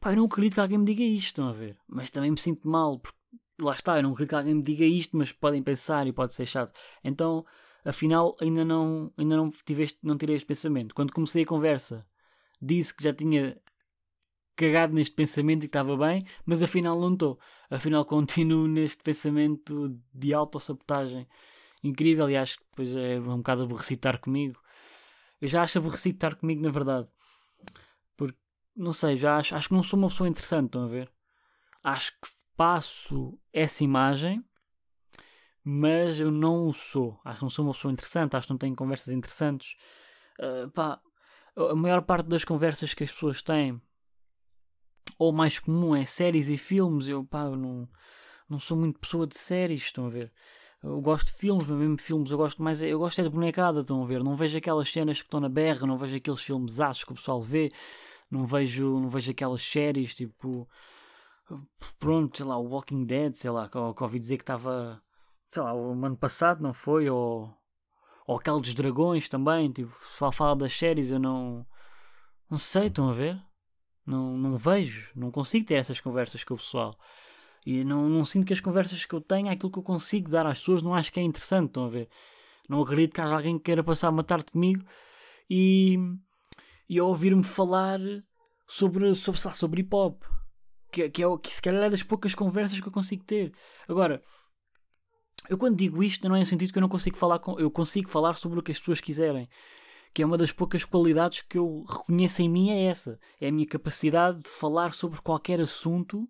Pá, 0.00 0.12
eu 0.12 0.16
não 0.16 0.24
acredito 0.24 0.54
que 0.54 0.60
alguém 0.60 0.78
me 0.78 0.86
diga 0.86 1.02
isto, 1.02 1.26
estão 1.26 1.48
a 1.48 1.52
ver? 1.52 1.76
Mas 1.86 2.10
também 2.10 2.30
me 2.30 2.38
sinto 2.38 2.66
mal. 2.66 2.98
Porque 2.98 3.18
lá 3.60 3.74
está, 3.74 3.98
eu 3.98 4.02
não 4.02 4.12
acredito 4.12 4.30
que 4.30 4.36
alguém 4.36 4.54
me 4.54 4.62
diga 4.62 4.84
isto, 4.84 5.16
mas 5.16 5.30
podem 5.30 5.62
pensar 5.62 6.06
e 6.06 6.12
pode 6.12 6.32
ser 6.32 6.46
chato. 6.46 6.72
Então, 7.02 7.44
afinal, 7.84 8.34
ainda 8.40 8.64
não, 8.64 9.12
ainda 9.18 9.36
não, 9.36 9.50
tive 9.64 9.82
este, 9.82 9.98
não 10.02 10.16
tirei 10.16 10.36
este 10.36 10.46
pensamento. 10.46 10.94
Quando 10.94 11.12
comecei 11.12 11.42
a 11.42 11.46
conversa, 11.46 12.06
disse 12.60 12.94
que 12.94 13.04
já 13.04 13.12
tinha 13.12 13.60
cagado 14.56 14.94
neste 14.94 15.14
pensamento 15.14 15.64
e 15.64 15.68
que 15.68 15.76
estava 15.76 15.96
bem, 15.96 16.24
mas 16.44 16.62
afinal 16.62 16.98
não 17.00 17.12
estou. 17.12 17.38
Afinal 17.70 18.04
continuo 18.06 18.66
neste 18.68 19.02
pensamento 19.02 19.98
de 20.12 20.32
autossabotagem 20.32 21.26
incrível 21.82 22.28
e 22.30 22.36
acho 22.36 22.58
que 22.58 22.64
depois 22.70 22.94
é 22.94 23.20
um 23.20 23.38
bocado 23.38 23.62
aborrecido 23.64 23.98
estar 23.98 24.18
comigo. 24.18 24.60
Eu 25.40 25.48
já 25.48 25.62
acho 25.62 25.78
aborrecido 25.78 26.14
estar 26.14 26.34
comigo, 26.34 26.62
na 26.62 26.70
verdade. 26.70 27.06
Porque, 28.16 28.38
não 28.74 28.92
sei, 28.92 29.16
já 29.16 29.36
acho, 29.36 29.54
acho 29.54 29.68
que 29.68 29.74
não 29.74 29.82
sou 29.82 29.98
uma 29.98 30.08
pessoa 30.08 30.28
interessante, 30.28 30.66
estão 30.66 30.84
a 30.84 30.88
ver? 30.88 31.12
Acho 31.82 32.12
que 32.12 32.28
passo 32.56 33.38
essa 33.52 33.84
imagem, 33.84 34.42
mas 35.62 36.18
eu 36.18 36.30
não 36.30 36.66
o 36.68 36.72
sou. 36.72 37.20
Acho 37.24 37.38
que 37.38 37.42
não 37.44 37.50
sou 37.50 37.64
uma 37.64 37.74
pessoa 37.74 37.92
interessante, 37.92 38.36
acho 38.36 38.46
que 38.46 38.52
não 38.52 38.58
tenho 38.58 38.74
conversas 38.74 39.12
interessantes. 39.12 39.76
Uh, 40.38 40.70
pá, 40.70 41.00
a 41.56 41.74
maior 41.74 42.02
parte 42.02 42.26
das 42.26 42.44
conversas 42.44 42.94
que 42.94 43.04
as 43.04 43.12
pessoas 43.12 43.42
têm, 43.42 43.80
ou 45.18 45.32
mais 45.32 45.58
comum, 45.58 45.94
é 45.94 46.04
séries 46.04 46.48
e 46.48 46.56
filmes. 46.56 47.08
Eu, 47.08 47.24
pá, 47.24 47.44
eu 47.44 47.56
não, 47.56 47.88
não 48.48 48.58
sou 48.58 48.76
muito 48.76 48.98
pessoa 49.00 49.26
de 49.26 49.38
séries, 49.38 49.82
estão 49.82 50.06
a 50.06 50.10
ver? 50.10 50.32
Eu 50.84 51.00
gosto 51.00 51.26
de 51.28 51.32
filmes, 51.32 51.66
mas 51.66 51.78
mesmo 51.78 51.98
filmes 51.98 52.30
eu 52.30 52.36
gosto 52.36 52.62
mais. 52.62 52.82
Eu 52.82 52.98
gosto 52.98 53.18
é 53.20 53.24
de 53.24 53.30
bonecada, 53.30 53.80
estão 53.80 54.02
a 54.02 54.06
ver? 54.06 54.22
Não 54.22 54.36
vejo 54.36 54.58
aquelas 54.58 54.92
cenas 54.92 55.18
que 55.18 55.26
estão 55.26 55.40
na 55.40 55.48
berra, 55.48 55.86
não 55.86 55.96
vejo 55.96 56.14
aqueles 56.16 56.42
filmes 56.42 56.78
aços 56.78 57.04
que 57.04 57.12
o 57.12 57.14
pessoal 57.14 57.40
vê, 57.40 57.72
não 58.30 58.46
vejo, 58.46 59.00
não 59.00 59.08
vejo 59.08 59.30
aquelas 59.30 59.62
séries 59.62 60.14
tipo. 60.14 60.68
Pronto, 61.98 62.36
sei 62.36 62.46
lá, 62.46 62.58
o 62.58 62.68
Walking 62.68 63.04
Dead, 63.06 63.34
sei 63.34 63.50
lá, 63.50 63.68
que, 63.68 63.78
que 63.94 64.02
ouvi 64.02 64.18
dizer 64.18 64.36
que 64.36 64.42
estava. 64.42 65.02
Sei 65.48 65.62
lá, 65.62 65.74
o 65.74 65.92
ano 66.04 66.16
passado, 66.16 66.62
não 66.62 66.74
foi? 66.74 67.08
Ou. 67.08 67.50
Ou 68.26 68.36
aquele 68.36 68.60
dos 68.60 68.74
dragões 68.74 69.28
também, 69.28 69.70
tipo, 69.70 69.92
pessoal 70.00 70.32
fala 70.32 70.56
das 70.56 70.72
séries, 70.74 71.10
eu 71.10 71.18
não. 71.18 71.66
Não 72.50 72.58
sei, 72.58 72.88
estão 72.88 73.08
a 73.08 73.12
ver? 73.12 73.42
Não, 74.06 74.36
não 74.36 74.56
vejo, 74.56 75.10
não 75.16 75.30
consigo 75.30 75.66
ter 75.66 75.74
essas 75.74 76.00
conversas 76.00 76.44
com 76.44 76.54
o 76.54 76.56
pessoal. 76.58 76.94
E 77.64 77.82
não, 77.82 78.08
não 78.08 78.24
sinto 78.24 78.46
que 78.46 78.52
as 78.52 78.60
conversas 78.60 79.04
que 79.04 79.14
eu 79.14 79.20
tenho, 79.20 79.48
aquilo 79.48 79.72
que 79.72 79.78
eu 79.78 79.82
consigo 79.82 80.28
dar 80.28 80.46
às 80.46 80.58
pessoas, 80.58 80.82
não 80.82 80.94
acho 80.94 81.12
que 81.12 81.18
é 81.18 81.22
interessante. 81.22 81.68
Estão 81.68 81.86
a 81.86 81.88
ver? 81.88 82.08
Não 82.68 82.80
acredito 82.82 83.14
que 83.14 83.20
haja 83.20 83.34
alguém 83.34 83.56
que 83.56 83.64
queira 83.64 83.82
passar 83.82 84.10
uma 84.10 84.22
tarde 84.22 84.46
comigo 84.52 84.84
e, 85.48 85.98
e 86.88 87.00
ouvir-me 87.00 87.42
falar 87.42 87.98
sobre, 88.66 89.14
sobre, 89.14 89.40
sobre 89.54 89.80
hip 89.80 89.94
hop. 89.94 90.22
Que, 90.92 91.10
que, 91.10 91.24
é, 91.24 91.26
que 91.38 91.50
se 91.50 91.60
calhar 91.60 91.82
é 91.82 91.90
das 91.90 92.02
poucas 92.02 92.34
conversas 92.34 92.80
que 92.80 92.86
eu 92.86 92.92
consigo 92.92 93.24
ter. 93.24 93.52
Agora, 93.88 94.22
eu 95.48 95.58
quando 95.58 95.76
digo 95.76 96.02
isto, 96.02 96.28
não 96.28 96.36
é 96.36 96.38
no 96.38 96.44
sentido 96.44 96.72
que 96.72 96.78
eu 96.78 96.82
não 96.82 96.88
consigo 96.88 97.16
falar 97.16 97.38
com, 97.38 97.58
eu 97.58 97.70
consigo 97.70 98.08
falar 98.08 98.34
sobre 98.34 98.58
o 98.58 98.62
que 98.62 98.72
as 98.72 98.78
pessoas 98.78 99.00
quiserem. 99.00 99.48
Que 100.14 100.22
é 100.22 100.26
uma 100.26 100.38
das 100.38 100.52
poucas 100.52 100.84
qualidades 100.84 101.42
que 101.42 101.58
eu 101.58 101.84
reconheço 101.84 102.40
em 102.40 102.48
mim, 102.48 102.70
é 102.70 102.84
essa. 102.84 103.18
É 103.40 103.48
a 103.48 103.52
minha 103.52 103.66
capacidade 103.66 104.40
de 104.40 104.48
falar 104.48 104.92
sobre 104.94 105.20
qualquer 105.20 105.60
assunto 105.60 106.28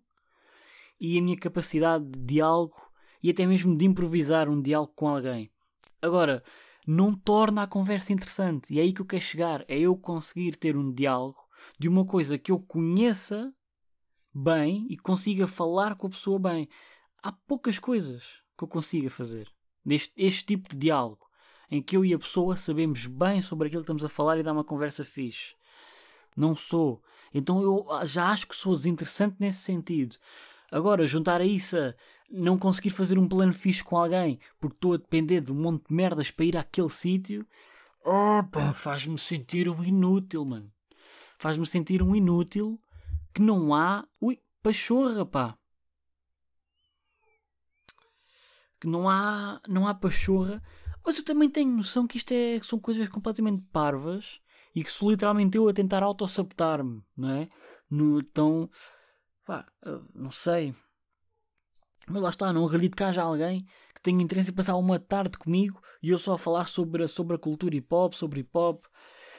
e 0.99 1.17
a 1.17 1.21
minha 1.21 1.37
capacidade 1.37 2.03
de 2.03 2.19
diálogo 2.19 2.75
e 3.21 3.29
até 3.29 3.45
mesmo 3.45 3.77
de 3.77 3.85
improvisar 3.85 4.49
um 4.49 4.61
diálogo 4.61 4.93
com 4.95 5.07
alguém. 5.07 5.51
Agora, 6.01 6.43
não 6.85 7.13
torna 7.13 7.63
a 7.63 7.67
conversa 7.67 8.13
interessante. 8.13 8.73
E 8.73 8.79
é 8.79 8.83
aí 8.83 8.93
que 8.93 9.01
eu 9.01 9.05
quero 9.05 9.23
chegar. 9.23 9.65
É 9.67 9.79
eu 9.79 9.95
conseguir 9.97 10.55
ter 10.57 10.75
um 10.77 10.91
diálogo 10.91 11.39
de 11.79 11.87
uma 11.87 12.05
coisa 12.05 12.37
que 12.37 12.51
eu 12.51 12.59
conheça 12.59 13.53
bem 14.33 14.85
e 14.89 14.97
consiga 14.97 15.47
falar 15.47 15.95
com 15.95 16.07
a 16.07 16.09
pessoa 16.09 16.37
bem. 16.37 16.67
Há 17.23 17.31
poucas 17.31 17.79
coisas 17.79 18.41
que 18.57 18.63
eu 18.63 18.67
consiga 18.67 19.09
fazer 19.09 19.49
deste 19.83 20.13
este 20.17 20.45
tipo 20.45 20.69
de 20.69 20.77
diálogo 20.77 21.24
em 21.69 21.81
que 21.81 21.97
eu 21.97 22.05
e 22.05 22.13
a 22.13 22.19
pessoa 22.19 22.55
sabemos 22.55 23.05
bem 23.05 23.41
sobre 23.41 23.67
aquilo 23.67 23.81
que 23.81 23.85
estamos 23.85 24.03
a 24.03 24.09
falar 24.09 24.37
e 24.37 24.43
dá 24.43 24.51
uma 24.51 24.63
conversa 24.63 25.03
fixe. 25.03 25.55
Não 26.35 26.55
sou. 26.55 27.01
Então 27.33 27.61
eu 27.61 27.85
já 28.05 28.29
acho 28.29 28.47
que 28.47 28.55
sou 28.55 28.75
desinteressante 28.75 29.35
nesse 29.39 29.59
sentido. 29.59 30.17
Agora, 30.71 31.07
juntar 31.07 31.41
a 31.41 31.45
isso 31.45 31.77
a 31.77 31.93
não 32.29 32.57
conseguir 32.57 32.89
fazer 32.89 33.17
um 33.17 33.27
plano 33.27 33.53
fixe 33.53 33.83
com 33.83 33.97
alguém 33.97 34.39
porque 34.59 34.75
estou 34.75 34.93
a 34.93 34.97
depender 34.97 35.41
de 35.41 35.51
um 35.51 35.55
monte 35.55 35.87
de 35.87 35.93
merdas 35.93 36.31
para 36.31 36.45
ir 36.45 36.57
àquele 36.57 36.89
sítio, 36.89 37.45
opa, 38.03 38.73
faz-me 38.73 39.17
sentir 39.17 39.69
um 39.69 39.83
inútil, 39.83 40.43
mano. 40.45 40.71
Faz-me 41.37 41.65
sentir 41.65 42.01
um 42.01 42.15
inútil 42.15 42.79
que 43.33 43.41
não 43.41 43.73
há. 43.73 44.07
Ui, 44.21 44.39
pachorra, 44.63 45.25
pá. 45.25 45.57
Que 48.79 48.87
não 48.87 49.09
há, 49.09 49.61
não 49.67 49.87
há 49.87 49.93
pachorra. 49.93 50.61
Mas 51.05 51.17
eu 51.17 51.23
também 51.23 51.49
tenho 51.49 51.71
noção 51.71 52.07
que 52.07 52.17
isto 52.17 52.31
é, 52.31 52.59
que 52.59 52.65
são 52.65 52.79
coisas 52.79 53.07
completamente 53.09 53.63
parvas 53.71 54.39
e 54.73 54.83
que 54.83 54.91
sou 54.91 55.11
literalmente 55.11 55.57
eu 55.57 55.67
a 55.67 55.73
tentar 55.73 56.03
autossabotar-me, 56.03 57.03
não 57.15 57.29
é? 57.29 57.49
No, 57.89 58.19
então, 58.19 58.69
Pá, 59.45 59.63
não 60.13 60.31
sei. 60.31 60.73
Mas 62.07 62.21
lá 62.21 62.29
está, 62.29 62.51
não 62.51 62.65
acredito 62.65 62.95
que 62.95 63.03
haja 63.03 63.21
alguém 63.21 63.63
que 63.93 64.01
tenha 64.01 64.21
interesse 64.21 64.49
em 64.49 64.53
passar 64.53 64.75
uma 64.75 64.99
tarde 64.99 65.37
comigo 65.37 65.79
e 66.01 66.09
eu 66.09 66.17
só 66.17 66.33
a 66.33 66.37
falar 66.37 66.65
sobre, 66.65 67.07
sobre 67.07 67.35
a 67.35 67.39
cultura 67.39 67.75
hip 67.75 67.87
hop, 67.93 68.13
sobre 68.13 68.39
hip 68.39 68.49
hop. 68.53 68.85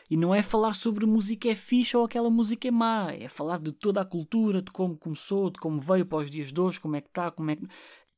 E 0.09 0.17
não 0.17 0.33
é 0.33 0.41
falar 0.41 0.75
sobre 0.75 1.05
música 1.05 1.49
é 1.49 1.55
fixe 1.57 1.97
ou 1.97 2.05
aquela 2.05 2.31
música 2.31 2.69
é 2.69 2.71
má. 2.71 3.13
É 3.13 3.29
falar 3.29 3.59
de 3.59 3.73
toda 3.73 4.01
a 4.01 4.05
cultura, 4.05 4.63
de 4.63 4.71
como 4.71 4.97
começou, 4.97 5.51
de 5.51 5.59
como 5.59 5.81
veio 5.81 6.07
para 6.07 6.19
os 6.19 6.31
dias 6.31 6.53
de 6.53 6.61
hoje, 6.61 6.79
como 6.79 6.95
é 6.95 7.01
que 7.01 7.09
está, 7.09 7.31
como 7.33 7.51
é 7.51 7.57
que. 7.57 7.67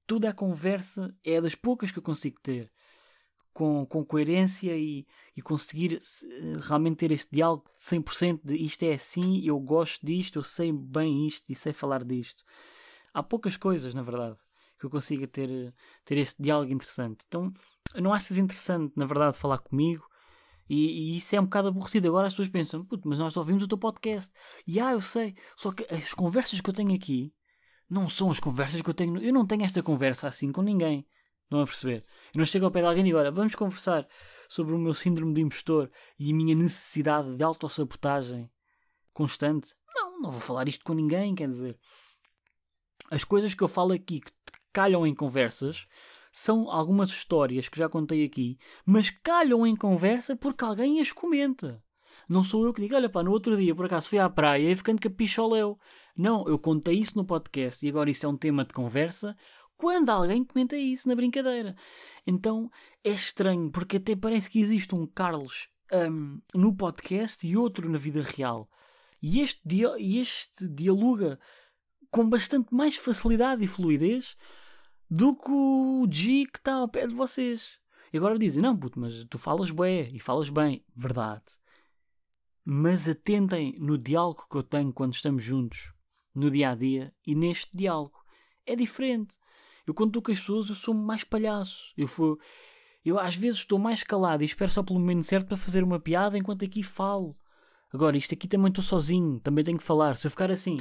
Toda 0.06 0.28
a 0.28 0.34
conversa 0.34 1.14
é 1.24 1.40
das 1.40 1.54
poucas 1.54 1.90
que 1.90 1.98
eu 1.98 2.02
consigo 2.02 2.38
ter 2.42 2.70
com, 3.58 3.84
com 3.84 4.04
coerência 4.04 4.76
e, 4.76 5.04
e 5.36 5.42
conseguir 5.42 5.94
eh, 5.98 6.52
realmente 6.60 6.98
ter 6.98 7.10
este 7.10 7.28
diálogo 7.32 7.64
100% 7.76 8.42
de 8.44 8.54
isto 8.54 8.84
é 8.84 8.92
assim, 8.92 9.44
eu 9.44 9.58
gosto 9.58 10.06
disto, 10.06 10.38
eu 10.38 10.44
sei 10.44 10.70
bem 10.72 11.26
isto 11.26 11.50
e 11.50 11.56
sei 11.56 11.72
falar 11.72 12.04
disto. 12.04 12.44
Há 13.12 13.20
poucas 13.20 13.56
coisas, 13.56 13.96
na 13.96 14.02
verdade, 14.02 14.36
que 14.78 14.86
eu 14.86 14.90
consiga 14.90 15.26
ter, 15.26 15.74
ter 16.04 16.18
este 16.18 16.40
diálogo 16.40 16.72
interessante. 16.72 17.24
Então, 17.26 17.52
não 17.96 18.12
achas 18.12 18.38
interessante, 18.38 18.92
na 18.94 19.06
verdade, 19.06 19.36
falar 19.36 19.58
comigo? 19.58 20.06
E, 20.68 21.14
e, 21.14 21.16
isso 21.16 21.34
é 21.34 21.40
um 21.40 21.44
bocado 21.44 21.66
aborrecido. 21.66 22.06
Agora 22.06 22.28
as 22.28 22.34
pessoas 22.34 22.50
pensam, 22.50 22.86
mas 23.04 23.18
nós 23.18 23.36
ouvimos 23.36 23.64
o 23.64 23.66
teu 23.66 23.78
podcast. 23.78 24.30
E 24.68 24.78
ah, 24.78 24.92
eu 24.92 25.00
sei. 25.00 25.34
Só 25.56 25.72
que 25.72 25.84
as 25.92 26.14
conversas 26.14 26.60
que 26.60 26.70
eu 26.70 26.74
tenho 26.74 26.94
aqui 26.94 27.34
não 27.90 28.08
são 28.08 28.30
as 28.30 28.38
conversas 28.38 28.80
que 28.80 28.88
eu 28.88 28.94
tenho. 28.94 29.20
Eu 29.20 29.32
não 29.32 29.44
tenho 29.44 29.64
esta 29.64 29.82
conversa 29.82 30.28
assim 30.28 30.52
com 30.52 30.62
ninguém. 30.62 31.04
Não 31.50 31.62
a 31.62 31.66
perceber? 31.66 32.04
Eu 32.34 32.38
não 32.38 32.44
chego 32.44 32.66
ao 32.66 32.70
pé 32.70 32.80
de 32.80 32.86
alguém 32.86 33.02
e 33.02 33.04
digo, 33.06 33.18
olha, 33.18 33.30
vamos 33.30 33.54
conversar 33.54 34.06
sobre 34.48 34.74
o 34.74 34.78
meu 34.78 34.94
síndrome 34.94 35.34
de 35.34 35.40
impostor 35.40 35.90
e 36.18 36.30
a 36.30 36.34
minha 36.34 36.54
necessidade 36.54 37.36
de 37.36 37.42
autossabotagem 37.42 38.50
constante. 39.12 39.74
Não, 39.94 40.20
não 40.20 40.30
vou 40.30 40.40
falar 40.40 40.68
isto 40.68 40.84
com 40.84 40.92
ninguém, 40.92 41.34
quer 41.34 41.48
dizer. 41.48 41.78
As 43.10 43.24
coisas 43.24 43.54
que 43.54 43.62
eu 43.62 43.68
falo 43.68 43.92
aqui 43.92 44.20
que 44.20 44.32
calham 44.72 45.06
em 45.06 45.14
conversas 45.14 45.86
são 46.30 46.70
algumas 46.70 47.08
histórias 47.08 47.68
que 47.68 47.78
já 47.78 47.88
contei 47.88 48.24
aqui, 48.24 48.58
mas 48.84 49.10
calham 49.10 49.66
em 49.66 49.74
conversa 49.74 50.36
porque 50.36 50.64
alguém 50.64 51.00
as 51.00 51.10
comenta. 51.10 51.82
Não 52.28 52.44
sou 52.44 52.64
eu 52.64 52.74
que 52.74 52.82
digo, 52.82 52.94
olha 52.94 53.08
pá, 53.08 53.22
no 53.22 53.32
outro 53.32 53.56
dia 53.56 53.74
por 53.74 53.86
acaso 53.86 54.08
fui 54.08 54.18
à 54.18 54.28
praia 54.28 54.70
e 54.70 54.76
ficando 54.76 55.00
com. 55.00 55.78
Não, 56.16 56.46
eu 56.46 56.58
contei 56.58 56.98
isso 56.98 57.16
no 57.16 57.24
podcast 57.24 57.84
e 57.84 57.88
agora 57.88 58.10
isso 58.10 58.26
é 58.26 58.28
um 58.28 58.36
tema 58.36 58.64
de 58.64 58.74
conversa 58.74 59.36
quando 59.78 60.10
alguém 60.10 60.44
comenta 60.44 60.76
isso 60.76 61.08
na 61.08 61.14
brincadeira. 61.14 61.74
Então 62.26 62.70
é 63.02 63.10
estranho, 63.10 63.70
porque 63.70 63.96
até 63.96 64.14
parece 64.14 64.50
que 64.50 64.60
existe 64.60 64.94
um 64.94 65.06
Carlos 65.06 65.70
um, 65.92 66.40
no 66.52 66.74
podcast 66.74 67.46
e 67.46 67.56
outro 67.56 67.88
na 67.88 67.96
vida 67.96 68.20
real. 68.20 68.68
E 69.22 69.40
este, 69.40 69.60
dia, 69.64 69.94
este 69.98 70.68
dialoga 70.68 71.38
com 72.10 72.28
bastante 72.28 72.74
mais 72.74 72.96
facilidade 72.96 73.64
e 73.64 73.66
fluidez 73.66 74.36
do 75.10 75.34
que 75.34 75.50
o 75.50 76.06
G 76.10 76.44
que 76.46 76.58
está 76.58 76.74
ao 76.74 76.88
pé 76.88 77.06
de 77.06 77.14
vocês. 77.14 77.78
E 78.12 78.18
agora 78.18 78.38
dizem, 78.38 78.62
não 78.62 78.76
puto, 78.76 78.98
mas 78.98 79.24
tu 79.24 79.38
falas 79.38 79.70
bem 79.70 80.10
e 80.12 80.18
falas 80.18 80.50
bem. 80.50 80.84
Verdade. 80.94 81.44
Mas 82.64 83.08
atentem 83.08 83.74
no 83.78 83.96
diálogo 83.96 84.46
que 84.50 84.56
eu 84.56 84.62
tenho 84.62 84.92
quando 84.92 85.14
estamos 85.14 85.42
juntos 85.42 85.92
no 86.34 86.50
dia 86.50 86.70
a 86.70 86.74
dia 86.74 87.14
e 87.26 87.34
neste 87.34 87.76
diálogo. 87.76 88.18
É 88.66 88.76
diferente. 88.76 89.36
Eu 89.88 89.94
quando 89.94 90.10
estou 90.10 90.22
com 90.22 90.32
as 90.32 90.38
pessoas 90.38 90.68
eu 90.68 90.74
sou 90.74 90.94
mais 90.94 91.24
palhaço. 91.24 91.92
Eu, 91.96 92.06
for, 92.06 92.38
eu 93.04 93.18
às 93.18 93.34
vezes 93.34 93.60
estou 93.60 93.78
mais 93.78 94.02
calado 94.02 94.42
e 94.42 94.46
espero 94.46 94.70
só 94.70 94.82
pelo 94.82 94.98
momento 94.98 95.22
certo 95.22 95.46
para 95.46 95.56
fazer 95.56 95.82
uma 95.82 95.98
piada 95.98 96.36
enquanto 96.36 96.64
aqui 96.64 96.82
falo. 96.82 97.34
Agora, 97.92 98.16
isto 98.16 98.34
aqui 98.34 98.46
também 98.46 98.68
estou 98.68 98.84
sozinho, 98.84 99.40
também 99.40 99.64
tenho 99.64 99.78
que 99.78 99.84
falar. 99.84 100.16
Se 100.16 100.26
eu 100.26 100.30
ficar 100.30 100.50
assim, 100.50 100.78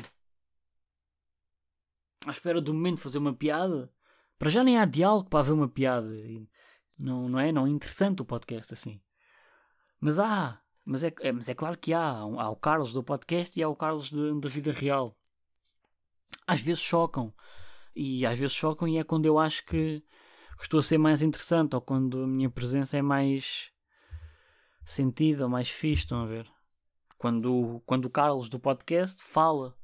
à 2.26 2.32
espera 2.32 2.62
do 2.62 2.74
momento 2.74 2.98
de 2.98 3.04
fazer 3.04 3.17
uma 3.17 3.34
piada, 3.34 3.89
para 4.38 4.50
já 4.50 4.63
nem 4.63 4.78
há 4.78 4.86
diálogo 4.86 5.30
para 5.30 5.39
haver 5.39 5.54
uma 5.54 5.70
piada. 5.70 6.10
Não, 7.00 7.30
não 7.30 7.39
é? 7.39 7.52
Não 7.52 7.65
é 7.65 7.70
interessante 7.70 8.22
o 8.22 8.26
podcast 8.26 8.74
assim. 8.74 9.02
Mas 10.00 10.20
há. 10.20 10.62
Mas 10.84 11.04
é, 11.04 11.13
é, 11.22 11.32
mas 11.32 11.50
é 11.50 11.54
claro 11.54 11.78
que 11.78 11.93
há. 11.93 12.10
Há 12.10 12.50
o 12.50 12.56
Carlos 12.56 12.93
do 12.93 13.04
podcast 13.04 13.58
e 13.58 13.63
há 13.63 13.70
o 13.70 13.76
Carlos 13.76 14.12
da 14.12 14.50
vida 14.50 14.72
real. 14.72 15.17
Às 16.46 16.62
vezes 16.62 16.82
chocam. 16.82 17.34
E 18.00 18.28
às 18.28 18.38
vezes 18.38 18.56
chocam 18.56 18.88
e 18.88 19.00
é 19.00 19.04
quando 19.04 19.26
eu 19.26 19.40
acho 19.40 19.66
que, 19.66 20.04
estou 20.62 20.80
a 20.80 20.84
ser 20.84 21.00
mais 21.00 21.24
interessante 21.24 21.74
ou 21.74 21.82
quando 21.82 22.26
a 22.26 22.28
minha 22.28 22.48
presença 22.48 22.96
é 22.96 23.02
mais 23.02 23.72
sentida 24.86 25.46
ou 25.46 25.50
mais 25.50 25.68
fixe, 25.68 26.04
estão 26.04 26.22
a 26.22 26.28
ver? 26.28 26.48
Quando, 27.18 27.82
quando 27.88 28.06
o 28.06 28.10
Carlos 28.12 28.50
do 28.50 28.60
podcast 28.60 29.20
fala 29.24 29.76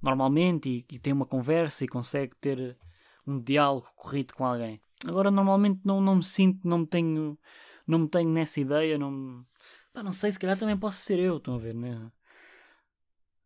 normalmente 0.00 0.86
e, 0.90 0.94
e 0.94 0.98
tem 0.98 1.12
uma 1.12 1.26
conversa 1.26 1.84
e 1.84 1.88
consegue 1.88 2.34
ter 2.40 2.78
um 3.26 3.38
diálogo 3.38 3.86
corrido 3.94 4.32
com 4.32 4.46
alguém. 4.46 4.80
Agora 5.06 5.30
normalmente 5.30 5.82
não, 5.84 6.00
não 6.00 6.16
me 6.16 6.24
sinto, 6.24 6.66
não 6.66 6.78
me 6.78 6.86
tenho, 6.86 7.38
não 7.86 7.98
me 7.98 8.08
tenho 8.08 8.30
nessa 8.30 8.60
ideia, 8.60 8.96
não, 8.96 9.44
pá, 9.92 10.02
não 10.02 10.12
sei, 10.12 10.32
se 10.32 10.38
calhar 10.38 10.56
também 10.56 10.76
posso 10.78 11.02
ser 11.02 11.18
eu, 11.18 11.36
estão 11.36 11.56
a 11.56 11.58
ver, 11.58 11.74
né? 11.74 12.10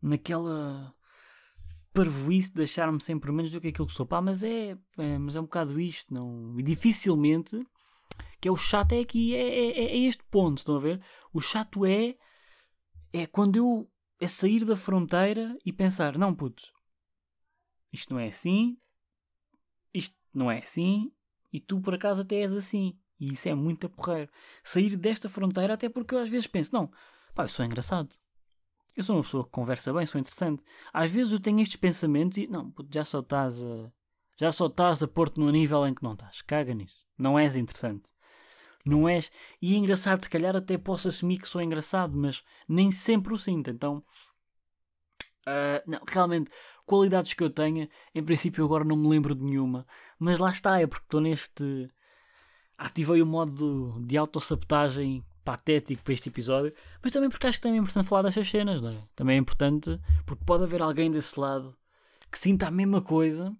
Naquela 0.00 0.94
parvoíce 1.92 2.48
de 2.48 2.56
deixar-me 2.56 3.00
sempre 3.00 3.30
menos 3.32 3.50
do 3.50 3.60
que 3.60 3.68
aquilo 3.68 3.86
que 3.86 3.92
sou, 3.92 4.06
pá, 4.06 4.20
mas 4.20 4.42
é, 4.42 4.76
é, 4.98 5.18
mas 5.18 5.36
é 5.36 5.40
um 5.40 5.44
bocado 5.44 5.78
isto, 5.80 6.12
não, 6.12 6.58
e 6.58 6.62
dificilmente, 6.62 7.60
que 8.40 8.48
é 8.48 8.52
o 8.52 8.56
chato 8.56 8.92
é 8.92 9.00
aqui, 9.00 9.34
é, 9.34 9.40
é, 9.40 9.84
é 9.84 9.98
este 9.98 10.22
ponto, 10.24 10.58
estão 10.58 10.76
a 10.76 10.80
ver? 10.80 11.02
O 11.32 11.40
chato 11.40 11.84
é, 11.84 12.16
é 13.12 13.26
quando 13.26 13.56
eu, 13.56 13.90
é 14.20 14.26
sair 14.26 14.64
da 14.64 14.76
fronteira 14.76 15.56
e 15.64 15.72
pensar, 15.72 16.16
não 16.16 16.34
puto, 16.34 16.64
isto 17.92 18.14
não 18.14 18.20
é 18.20 18.28
assim, 18.28 18.78
isto 19.92 20.16
não 20.32 20.50
é 20.50 20.58
assim, 20.58 21.12
e 21.52 21.60
tu 21.60 21.80
por 21.80 21.94
acaso 21.94 22.22
até 22.22 22.36
és 22.36 22.52
assim. 22.52 22.98
E 23.20 23.34
isso 23.34 23.48
é 23.48 23.54
muito 23.54 23.88
porreiro. 23.88 24.28
Sair 24.64 24.96
desta 24.96 25.28
fronteira, 25.28 25.74
até 25.74 25.88
porque 25.88 26.12
eu 26.12 26.18
às 26.18 26.28
vezes 26.28 26.48
penso, 26.48 26.72
não, 26.72 26.90
pá, 27.34 27.44
eu 27.44 27.48
sou 27.48 27.64
engraçado. 27.64 28.16
Eu 28.96 29.02
sou 29.02 29.16
uma 29.16 29.22
pessoa 29.22 29.44
que 29.44 29.50
conversa 29.50 29.92
bem, 29.92 30.04
sou 30.04 30.20
interessante. 30.20 30.64
Às 30.92 31.12
vezes 31.12 31.32
eu 31.32 31.40
tenho 31.40 31.60
estes 31.60 31.76
pensamentos 31.76 32.36
e, 32.38 32.46
não, 32.46 32.72
já 32.92 33.04
só 33.04 33.20
estás 33.20 33.62
a. 33.62 33.90
Já 34.36 34.50
só 34.50 34.66
estás 34.66 35.02
a 35.02 35.08
pôr-te 35.08 35.38
num 35.38 35.50
nível 35.50 35.86
em 35.86 35.94
que 35.94 36.02
não 36.02 36.14
estás. 36.14 36.42
Caga 36.42 36.74
nisso. 36.74 37.06
Não 37.16 37.38
és 37.38 37.54
interessante. 37.54 38.10
Não 38.84 39.08
és. 39.08 39.30
E 39.60 39.74
é 39.74 39.76
engraçado, 39.76 40.22
se 40.22 40.28
calhar 40.28 40.56
até 40.56 40.76
posso 40.76 41.08
assumir 41.08 41.38
que 41.38 41.48
sou 41.48 41.62
engraçado, 41.62 42.16
mas 42.16 42.42
nem 42.68 42.90
sempre 42.90 43.32
o 43.32 43.38
sinto. 43.38 43.70
Então. 43.70 44.04
Uh, 45.46 45.82
não, 45.86 46.00
realmente, 46.06 46.50
qualidades 46.86 47.34
que 47.34 47.42
eu 47.42 47.50
tenha, 47.50 47.88
em 48.14 48.22
princípio 48.22 48.64
agora 48.64 48.84
não 48.84 48.96
me 48.96 49.08
lembro 49.08 49.34
de 49.34 49.44
nenhuma. 49.44 49.86
Mas 50.18 50.38
lá 50.38 50.50
está, 50.50 50.80
é 50.80 50.86
porque 50.86 51.06
estou 51.06 51.20
neste. 51.20 51.90
Ativei 52.76 53.22
o 53.22 53.26
modo 53.26 54.00
de 54.04 54.16
autossabotagem 54.16 55.24
patético 55.44 56.02
para 56.02 56.14
este 56.14 56.28
episódio, 56.28 56.72
mas 57.02 57.12
também 57.12 57.28
porque 57.28 57.46
acho 57.46 57.58
que 57.58 57.62
também 57.62 57.78
é 57.78 57.82
importante 57.82 58.08
falar 58.08 58.22
destas 58.22 58.48
cenas, 58.48 58.80
não 58.80 58.90
é? 58.90 59.02
Também 59.14 59.36
é 59.36 59.38
importante 59.38 60.00
porque 60.26 60.44
pode 60.44 60.64
haver 60.64 60.82
alguém 60.82 61.10
desse 61.10 61.38
lado 61.38 61.76
que 62.30 62.38
sinta 62.38 62.68
a 62.68 62.70
mesma 62.70 63.02
coisa, 63.02 63.54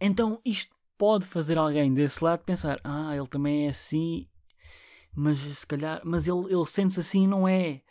então 0.00 0.40
isto 0.44 0.74
pode 0.96 1.24
fazer 1.24 1.58
alguém 1.58 1.92
desse 1.92 2.22
lado 2.22 2.44
pensar: 2.44 2.80
ah, 2.84 3.14
ele 3.14 3.26
também 3.26 3.66
é 3.66 3.70
assim, 3.70 4.28
mas 5.14 5.38
se 5.38 5.66
calhar, 5.66 6.00
mas 6.04 6.26
ele, 6.26 6.46
ele 6.52 6.66
sente-se 6.66 7.00
assim 7.00 7.24
e 7.24 7.26
não 7.26 7.46
é. 7.46 7.82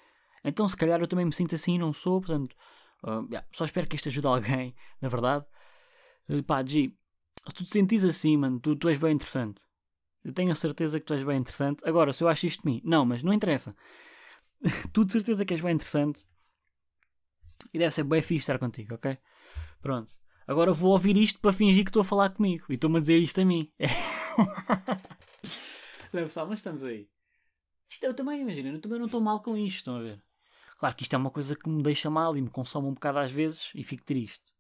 Então 0.44 0.68
se 0.70 0.78
calhar 0.78 1.00
eu 1.00 1.08
também 1.08 1.26
me 1.26 1.34
sinto 1.34 1.56
assim 1.56 1.76
e 1.76 1.80
não 1.80 1.92
sou, 1.92 2.22
portanto, 2.22 2.56
uh, 3.04 3.26
yeah, 3.30 3.48
só 3.52 3.66
espero 3.66 3.88
que 3.88 3.96
isto 3.96 4.10
ajude 4.10 4.28
alguém, 4.28 4.76
na 5.02 5.10
verdade. 5.10 5.46
Uh, 6.30 6.44
pá, 6.44 6.64
G, 6.64 6.94
se 7.48 7.56
tu 7.56 7.64
te 7.64 7.70
sentires 7.70 8.06
assim, 8.06 8.38
mano, 8.38 8.60
tu, 8.60 8.76
tu 8.76 8.90
és 8.90 8.98
bem 8.98 9.14
interessante. 9.14 9.62
Eu 10.26 10.34
tenho 10.34 10.52
a 10.52 10.56
certeza 10.56 11.00
que 11.00 11.06
tu 11.06 11.14
és 11.14 11.24
bem 11.24 11.38
interessante. 11.38 11.88
Agora, 11.88 12.12
se 12.12 12.24
eu 12.24 12.28
acho 12.28 12.48
isto 12.48 12.64
de 12.64 12.68
mim, 12.68 12.82
não, 12.84 13.06
mas 13.06 13.22
não 13.22 13.32
interessa. 13.32 13.76
tu 14.92 15.06
de 15.06 15.14
certeza 15.14 15.46
que 15.46 15.54
és 15.54 15.62
bem 15.62 15.76
interessante. 15.76 16.26
E 17.72 17.78
deve 17.78 17.92
ser 17.92 18.04
bem 18.04 18.24
fixe 18.24 18.42
estar 18.42 18.58
contigo, 18.58 18.96
ok? 18.96 19.20
Pronto. 19.84 20.14
Agora 20.48 20.74
vou 20.74 20.94
ouvir 20.94 21.16
isto 21.16 21.40
para 21.40 21.54
fingir 21.54 21.84
que 21.84 21.92
estou 21.92 22.02
a 22.02 22.04
falar 22.04 22.32
comigo. 22.32 22.66
E 22.70 22.74
estou-me 22.74 22.98
a 22.98 23.02
dizer 23.02 23.20
isto 23.20 23.40
a 23.40 23.46
mim. 23.46 23.72
não, 26.12 26.24
pessoal, 26.24 26.48
mas 26.48 26.58
estamos 26.58 26.84
aí. 26.84 27.08
Isto 27.88 28.08
eu 28.08 28.14
também, 28.16 28.42
imagina, 28.42 28.70
eu 28.70 28.82
também 28.82 28.98
não 28.98 29.06
estou 29.06 29.22
mal 29.22 29.44
com 29.44 29.56
isto, 29.56 29.78
estão 29.78 29.98
a 29.98 30.02
ver? 30.02 30.24
Claro 30.80 30.96
que 30.96 31.04
isto 31.04 31.14
é 31.14 31.18
uma 31.18 31.30
coisa 31.30 31.56
que 31.56 31.70
me 31.70 31.84
deixa 31.84 32.10
mal 32.10 32.36
e 32.36 32.42
me 32.42 32.50
consome 32.50 32.88
um 32.88 32.96
bocado 32.96 33.20
às 33.20 33.30
vezes 33.30 33.70
e 33.76 33.84
fico 33.84 34.04
triste. 34.04 34.52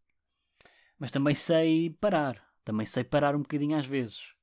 Mas 0.99 1.09
também 1.09 1.33
sei 1.33 1.89
parar. 1.89 2.39
Também 2.63 2.85
sei 2.85 3.03
parar 3.03 3.35
um 3.35 3.41
bocadinho 3.41 3.75
às 3.75 3.87
vezes. 3.87 4.34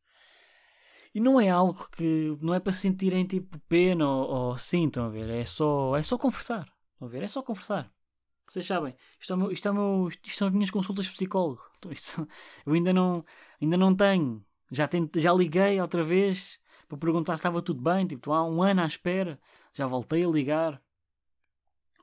E 1.14 1.20
não 1.20 1.40
é 1.40 1.50
algo 1.50 1.88
que. 1.90 2.36
Não 2.40 2.54
é 2.54 2.60
para 2.60 2.72
sentirem 2.72 3.26
tipo 3.26 3.58
pena 3.68 4.08
ou, 4.08 4.48
ou 4.50 4.58
sim, 4.58 4.86
estão 4.86 5.04
a 5.06 5.08
ver? 5.08 5.28
É 5.30 5.44
só, 5.44 5.96
é 5.96 6.02
só 6.02 6.16
conversar. 6.18 6.72
Estão 6.94 7.08
a 7.08 7.10
ver? 7.10 7.22
É 7.22 7.28
só 7.28 7.42
conversar. 7.42 7.92
Vocês 8.46 8.66
sabem, 8.66 8.94
isto, 9.20 9.32
é 9.32 9.36
meu, 9.36 9.50
isto, 9.50 9.68
é 9.68 9.72
meu, 9.72 10.08
isto 10.08 10.30
são 10.32 10.48
as 10.48 10.54
minhas 10.54 10.70
consultas 10.70 11.06
de 11.06 11.12
psicólogo. 11.12 11.62
Então, 11.82 11.90
isto, 11.90 12.28
eu 12.64 12.74
ainda 12.74 12.92
não, 12.92 13.24
ainda 13.60 13.76
não 13.76 13.92
tenho. 13.92 14.44
Já, 14.70 14.86
tento, 14.86 15.18
já 15.20 15.32
liguei 15.32 15.80
outra 15.80 16.04
vez 16.04 16.60
para 16.88 16.96
perguntar 16.96 17.36
se 17.36 17.40
estava 17.40 17.60
tudo 17.60 17.82
bem. 17.82 18.06
Tipo, 18.06 18.32
há 18.32 18.44
um 18.44 18.62
ano 18.62 18.82
à 18.82 18.86
espera. 18.86 19.40
Já 19.74 19.86
voltei 19.86 20.24
a 20.24 20.28
ligar. 20.28 20.80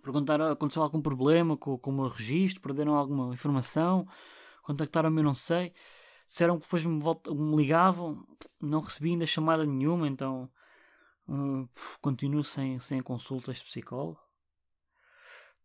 Perguntar 0.04 0.42
aconteceu 0.42 0.84
algum 0.84 1.02
problema 1.02 1.56
com, 1.56 1.78
com 1.78 1.92
o 1.92 1.94
meu 1.94 2.08
registro, 2.08 2.62
perderam 2.62 2.96
alguma 2.96 3.34
informação, 3.34 4.08
contactaram-me, 4.64 5.20
eu 5.20 5.24
não 5.24 5.34
sei. 5.34 5.74
Disseram 6.30 6.60
que 6.60 6.66
depois 6.66 6.86
me, 6.86 7.02
volta, 7.02 7.34
me 7.34 7.56
ligavam, 7.56 8.24
não 8.62 8.82
recebi 8.82 9.10
ainda 9.10 9.26
chamada 9.26 9.66
nenhuma, 9.66 10.08
então 10.08 10.48
uh, 11.28 11.68
continuo 12.00 12.44
sem, 12.44 12.80
sem 12.80 13.02
consultas 13.02 13.58
de 13.58 13.64
psicólogo. 13.64 14.20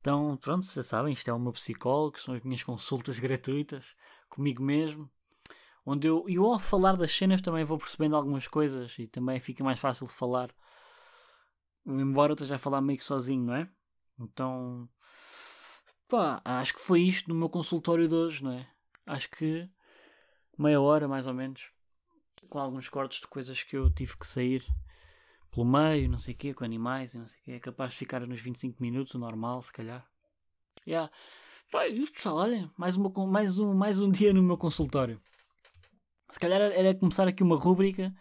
Então, 0.00 0.38
pronto, 0.38 0.66
vocês 0.66 0.86
sabem, 0.86 1.12
isto 1.12 1.28
é 1.28 1.34
o 1.34 1.38
meu 1.38 1.52
psicólogo, 1.52 2.18
são 2.18 2.32
as 2.34 2.42
minhas 2.42 2.62
consultas 2.62 3.18
gratuitas 3.20 3.94
comigo 4.30 4.62
mesmo. 4.62 5.10
Onde 5.84 6.08
eu, 6.08 6.24
eu 6.30 6.46
ao 6.46 6.58
falar 6.58 6.96
das 6.96 7.12
cenas 7.12 7.42
também 7.42 7.62
vou 7.62 7.76
percebendo 7.76 8.16
algumas 8.16 8.48
coisas 8.48 8.98
e 8.98 9.06
também 9.06 9.40
fica 9.40 9.62
mais 9.62 9.78
fácil 9.78 10.06
de 10.06 10.14
falar. 10.14 10.48
Embora 11.84 12.32
eu 12.32 12.34
esteja 12.34 12.54
a 12.54 12.58
falar 12.58 12.80
meio 12.80 12.98
que 12.98 13.04
sozinho, 13.04 13.44
não 13.44 13.54
é? 13.54 13.70
Então, 14.18 14.88
pá, 16.08 16.40
acho 16.42 16.72
que 16.72 16.80
foi 16.80 17.02
isto 17.02 17.28
no 17.28 17.34
meu 17.34 17.50
consultório 17.50 18.08
de 18.08 18.14
hoje, 18.14 18.42
não 18.42 18.52
é? 18.52 18.66
Acho 19.04 19.28
que 19.28 19.68
meia 20.58 20.80
hora 20.80 21.08
mais 21.08 21.26
ou 21.26 21.34
menos, 21.34 21.70
com 22.48 22.58
alguns 22.58 22.88
cortes 22.88 23.20
de 23.20 23.26
coisas 23.26 23.62
que 23.62 23.76
eu 23.76 23.90
tive 23.90 24.16
que 24.16 24.26
sair 24.26 24.64
pelo 25.50 25.64
meio, 25.64 26.10
não 26.10 26.18
sei 26.18 26.34
o 26.34 26.36
quê, 26.36 26.52
com 26.52 26.64
animais 26.64 27.14
e 27.14 27.18
não 27.18 27.26
sei 27.26 27.40
o 27.40 27.44
quê. 27.44 27.52
É 27.52 27.60
capaz 27.60 27.92
de 27.92 27.98
ficar 27.98 28.26
nos 28.26 28.40
25 28.40 28.82
minutos, 28.82 29.14
o 29.14 29.18
normal, 29.18 29.62
se 29.62 29.72
calhar. 29.72 30.04
Yeah. 30.86 31.10
Isto, 31.92 32.14
pessoal, 32.14 32.36
olha, 32.36 32.70
mais, 32.76 32.96
uma, 32.96 33.10
mais, 33.26 33.58
um, 33.58 33.72
mais 33.72 33.98
um 34.00 34.10
dia 34.10 34.32
no 34.32 34.42
meu 34.42 34.58
consultório. 34.58 35.20
Se 36.30 36.38
calhar 36.38 36.60
era 36.60 36.94
começar 36.94 37.26
aqui 37.28 37.42
uma 37.42 37.56
rúbrica 37.56 38.12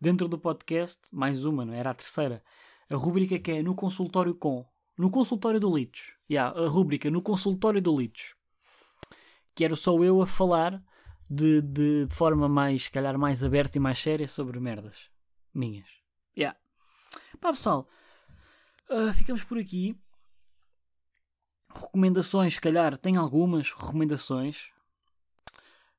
dentro 0.00 0.28
do 0.28 0.38
podcast, 0.38 1.00
mais 1.12 1.44
uma, 1.44 1.64
não 1.64 1.74
é? 1.74 1.78
era 1.78 1.90
a 1.90 1.94
terceira. 1.94 2.42
A 2.90 2.96
rúbrica 2.96 3.38
que 3.38 3.50
é 3.50 3.62
no 3.62 3.74
consultório 3.74 4.34
com. 4.34 4.64
No 4.96 5.10
consultório 5.10 5.58
do 5.58 5.74
Litos. 5.76 6.16
Yeah, 6.30 6.58
a 6.58 6.68
rúbrica 6.68 7.10
no 7.10 7.20
consultório 7.20 7.82
do 7.82 7.96
Litos. 7.98 8.34
Que 9.54 9.64
era 9.64 9.74
só 9.74 9.96
eu 10.02 10.22
a 10.22 10.26
falar 10.26 10.82
de, 11.28 11.60
de, 11.60 12.06
de, 12.06 12.14
forma 12.14 12.48
mais, 12.48 12.84
se 12.84 12.90
calhar, 12.90 13.18
mais 13.18 13.42
aberta 13.42 13.78
e 13.78 13.80
mais 13.80 13.98
séria 13.98 14.28
sobre 14.28 14.60
merdas 14.60 15.10
minhas. 15.52 15.88
Yeah. 16.36 16.58
Pá, 17.40 17.50
pessoal, 17.50 17.88
uh, 18.90 19.12
ficamos 19.12 19.42
por 19.42 19.58
aqui. 19.58 19.98
Recomendações, 21.68 22.54
se 22.54 22.60
calhar, 22.60 22.96
tem 22.96 23.16
algumas 23.16 23.72
recomendações. 23.72 24.70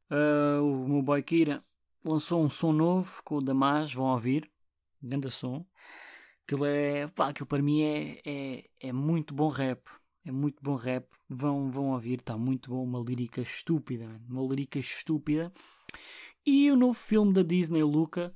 Uh, 0.10 0.64
o 0.64 0.88
meu 0.88 1.02
boy 1.02 1.22
Kira 1.22 1.64
lançou 2.06 2.42
um 2.42 2.50
som 2.50 2.72
novo 2.72 3.22
com 3.24 3.36
o 3.36 3.42
Damas, 3.42 3.94
vão 3.94 4.06
ouvir. 4.06 4.50
Grande 5.02 5.30
som. 5.30 5.66
Aquilo, 6.44 6.66
é, 6.66 7.08
pá, 7.08 7.30
aquilo 7.30 7.46
para 7.46 7.62
mim 7.62 7.82
é, 7.82 8.22
é, 8.26 8.70
é 8.80 8.94
muito 8.94 9.34
bom 9.34 9.50
rap. 9.50 9.82
É 10.28 10.32
muito 10.32 10.62
bom 10.62 10.76
rap. 10.76 11.08
Vão, 11.30 11.72
vão 11.72 11.92
ouvir, 11.92 12.20
está 12.20 12.38
muito 12.38 12.70
bom. 12.70 12.84
Uma 12.84 13.00
lírica 13.00 13.40
estúpida, 13.40 14.20
uma 14.30 14.42
lírica 14.42 14.78
estúpida. 14.78 15.54
E 16.46 16.70
o 16.70 16.76
novo 16.76 16.94
filme 16.94 17.32
da 17.32 17.42
Disney, 17.42 17.82
Luca. 17.82 18.34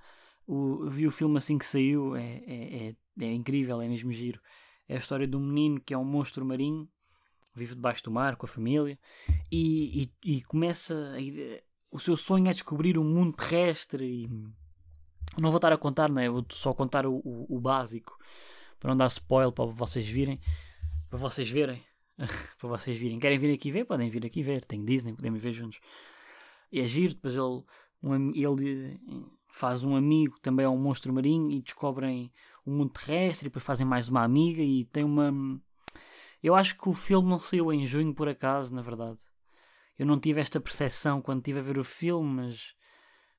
O, 0.47 0.89
vi 0.89 1.06
o 1.06 1.12
filme 1.12 1.38
assim 1.38 1.58
que 1.58 1.65
saiu. 1.65 2.15
É, 2.15 2.43
é, 2.47 2.88
é, 3.19 3.25
é 3.25 3.34
incrível, 3.34 3.82
é 3.82 3.88
mesmo 3.89 4.12
giro. 4.12 4.39
É 4.88 4.95
a 4.95 4.99
história 4.99 5.27
de 5.27 5.36
um 5.36 5.41
menino 5.41 5.82
que 5.82 5.93
é 5.93 5.97
um 5.97 6.06
monstro 6.06 6.45
marinho 6.45 6.89
vive 7.54 7.75
debaixo 7.75 8.04
do 8.04 8.12
mar 8.12 8.36
com 8.36 8.45
a 8.45 8.49
família 8.49 8.97
e, 9.51 10.10
e, 10.23 10.38
e 10.38 10.41
começa 10.43 10.95
a, 10.95 11.62
o 11.91 11.99
seu 11.99 12.15
sonho 12.15 12.47
é 12.47 12.51
descobrir 12.51 12.97
o 12.97 13.01
um 13.01 13.04
mundo 13.04 13.36
terrestre 13.36 14.06
e 14.06 14.27
não 15.38 15.49
vou 15.49 15.58
estar 15.58 15.73
a 15.73 15.77
contar, 15.77 16.10
não 16.10 16.21
é? 16.21 16.30
Vou 16.30 16.45
só 16.49 16.73
contar 16.73 17.06
o, 17.06 17.15
o, 17.15 17.58
o 17.58 17.60
básico 17.60 18.17
para 18.80 18.91
não 18.91 18.97
dar 18.97 19.08
spoiler 19.08 19.51
para 19.51 19.65
vocês 19.65 20.08
virem, 20.08 20.39
para 21.12 21.19
vocês 21.19 21.50
verem, 21.50 21.84
para 22.58 22.69
vocês 22.69 22.97
virem. 22.97 23.19
Querem 23.19 23.38
vir 23.38 23.54
aqui 23.54 23.69
ver? 23.69 23.84
Podem 23.84 24.10
vir 24.10 24.26
aqui 24.26 24.41
ver. 24.41 24.63
Tem 24.63 24.84
Disney, 24.84 25.13
podemos 25.13 25.41
ver 25.41 25.52
juntos. 25.52 25.80
E 26.71 26.80
é 26.80 26.88
giro, 26.88 27.13
depois 27.13 27.36
ele, 27.36 27.63
um, 28.02 28.32
ele 28.34 28.97
faz 29.50 29.84
um 29.84 29.93
amigo, 29.93 30.39
também 30.39 30.65
é 30.65 30.69
um 30.69 30.78
monstro 30.78 31.12
marinho, 31.12 31.52
e 31.52 31.62
descobrem 31.62 32.32
o 32.65 32.71
um 32.71 32.78
mundo 32.78 32.93
terrestre, 32.93 33.47
e 33.47 33.50
depois 33.50 33.65
fazem 33.65 33.86
mais 33.86 34.08
uma 34.08 34.24
amiga, 34.24 34.62
e 34.62 34.86
tem 34.86 35.04
uma. 35.04 35.34
Eu 36.41 36.56
acho 36.56 36.78
que 36.78 36.88
o 36.88 36.93
filme 36.93 37.30
não 37.30 37.41
saiu 37.41 37.74
em 37.74 37.86
junho 37.86 38.15
por 38.15 38.30
acaso, 38.30 38.74
na 38.74 38.82
verdade. 38.82 39.19
Eu 40.00 40.06
não 40.06 40.17
tive 40.17 40.39
esta 40.39 40.62
percepção 40.62 41.21
quando 41.21 41.39
estive 41.39 41.60
a 41.60 41.62
ver 41.62 41.78
o 41.78 41.84
filme, 41.84 42.36
mas 42.36 42.74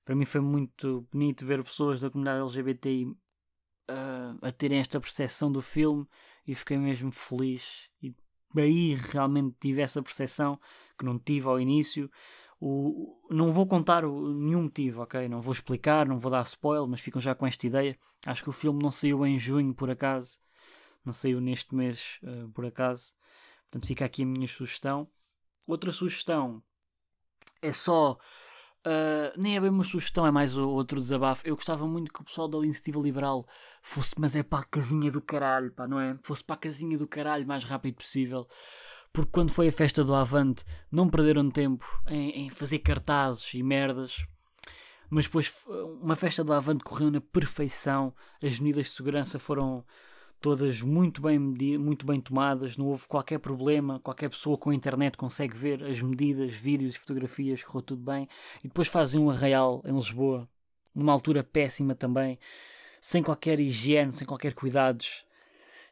para 0.05 0.15
mim 0.15 0.27
foi 0.27 0.43
muito 0.43 1.09
bonito 1.11 1.47
ver 1.47 1.65
pessoas 1.65 2.03
da 2.03 2.11
comunidade 2.11 2.43
LGBTI 2.43 3.07
uh, 3.07 4.39
a 4.43 4.53
terem 4.53 4.79
esta 4.79 5.01
percepção 5.01 5.51
do 5.51 5.63
filme 5.63 6.07
e 6.47 6.55
fiquei 6.55 6.77
mesmo 6.77 7.13
feliz. 7.13 7.91
E 8.03 8.15
aí 8.57 8.95
realmente 8.95 9.57
tive 9.61 9.81
essa 9.81 10.03
percepção 10.03 10.59
que 10.99 11.05
não 11.05 11.19
tive 11.19 11.49
ao 11.49 11.61
início. 11.61 12.11
O, 12.61 13.19
não 13.31 13.51
vou 13.51 13.67
contar 13.67 14.05
o, 14.05 14.33
nenhum 14.35 14.63
motivo, 14.63 15.03
ok? 15.03 15.29
Não 15.29 15.41
vou 15.41 15.53
explicar, 15.53 16.07
não 16.07 16.19
vou 16.19 16.31
dar 16.31 16.43
spoiler, 16.43 16.89
mas 16.89 17.01
ficam 17.01 17.21
já 17.21 17.35
com 17.35 17.47
esta 17.47 17.67
ideia. 17.67 17.99
Acho 18.27 18.43
que 18.43 18.51
o 18.51 18.53
filme 18.53 18.83
não 18.83 18.91
saiu 18.91 19.27
em 19.27 19.39
junho 19.39 19.75
por 19.75 19.91
acaso, 19.91 20.39
não 21.05 21.13
saiu 21.13 21.41
neste 21.41 21.75
mês 21.75 22.21
uh, 22.23 22.49
por 22.51 22.65
acaso. 22.65 23.15
Portanto, 23.65 23.87
fica 23.87 24.05
aqui 24.05 24.23
a 24.23 24.27
minha 24.27 24.47
sugestão. 24.47 25.09
Outra 25.67 25.91
sugestão 25.93 26.63
é 27.61 27.73
só. 27.73 28.19
Uh, 28.85 29.33
nem 29.41 29.57
é 29.57 29.61
bem 29.61 29.71
uma 29.71 29.85
sugestão, 29.85 30.27
é 30.27 30.31
mais 30.31 30.57
outro 30.57 30.99
desabafo. 30.99 31.47
Eu 31.47 31.55
gostava 31.55 31.87
muito 31.87 32.13
que 32.13 32.21
o 32.21 32.25
pessoal 32.25 32.49
da 32.49 32.59
Iniciativa 32.59 33.01
Liberal 33.01 33.47
fosse, 33.81 34.15
mas 34.19 34.35
é 34.35 34.43
para 34.43 34.61
a 34.61 34.65
casinha 34.65 35.11
do 35.11 35.21
caralho, 35.21 35.71
pá, 35.71 35.87
não 35.87 36.01
é? 36.01 36.19
Fosse 36.23 36.43
para 36.43 36.57
a 36.57 36.59
casinha 36.59 36.99
do 36.99 37.07
caralho 37.07 37.47
mais 37.47 37.65
rápido 37.65 37.97
possível 37.97 38.49
porque 39.13 39.31
quando 39.31 39.51
foi 39.51 39.69
a 39.69 39.73
festa 39.73 40.03
do 40.03 40.15
Avante 40.15 40.65
não 40.91 41.09
perderam 41.09 41.51
tempo 41.51 41.85
em, 42.07 42.47
em 42.47 42.51
fazer 42.51 42.79
cartazes 42.79 43.53
e 43.55 43.63
merdas. 43.63 44.27
Mas 45.11 45.27
depois 45.27 45.67
uma 46.01 46.17
festa 46.17 46.43
do 46.43 46.55
Avante 46.55 46.83
correu 46.83 47.11
na 47.11 47.21
perfeição, 47.21 48.15
as 48.43 48.59
medidas 48.59 48.87
de 48.87 48.93
segurança 48.93 49.39
foram 49.39 49.85
todas 50.43 50.83
muito 50.83 51.23
bem, 51.23 51.39
muito 51.39 52.05
bem 52.05 52.21
tomadas, 52.21 52.77
não 52.77 52.87
houve 52.87 53.07
qualquer 53.07 53.39
problema, 53.39 54.01
qualquer 54.01 54.29
pessoa 54.29 54.59
com 54.59 54.71
a 54.71 54.75
internet 54.75 55.17
consegue 55.17 55.57
ver 55.57 55.83
as 55.85 56.03
medidas, 56.03 56.53
vídeos 56.55 56.95
e 56.95 56.99
fotografias, 56.99 57.63
correu 57.65 57.83
tudo 57.83 58.03
bem. 58.03 58.29
E 58.63 58.69
depois 58.69 58.89
fazem 58.89 59.21
um 59.21 59.31
arraial 59.31 59.83
em 59.87 59.95
Lisboa, 59.95 60.49
numa 60.95 61.13
altura 61.13 61.43
péssima 61.43 61.95
também, 61.95 62.39
sem 63.01 63.23
qualquer 63.23 63.61
higiene, 63.61 64.13
sem 64.13 64.27
qualquer 64.27 64.53
cuidados. 64.53 65.25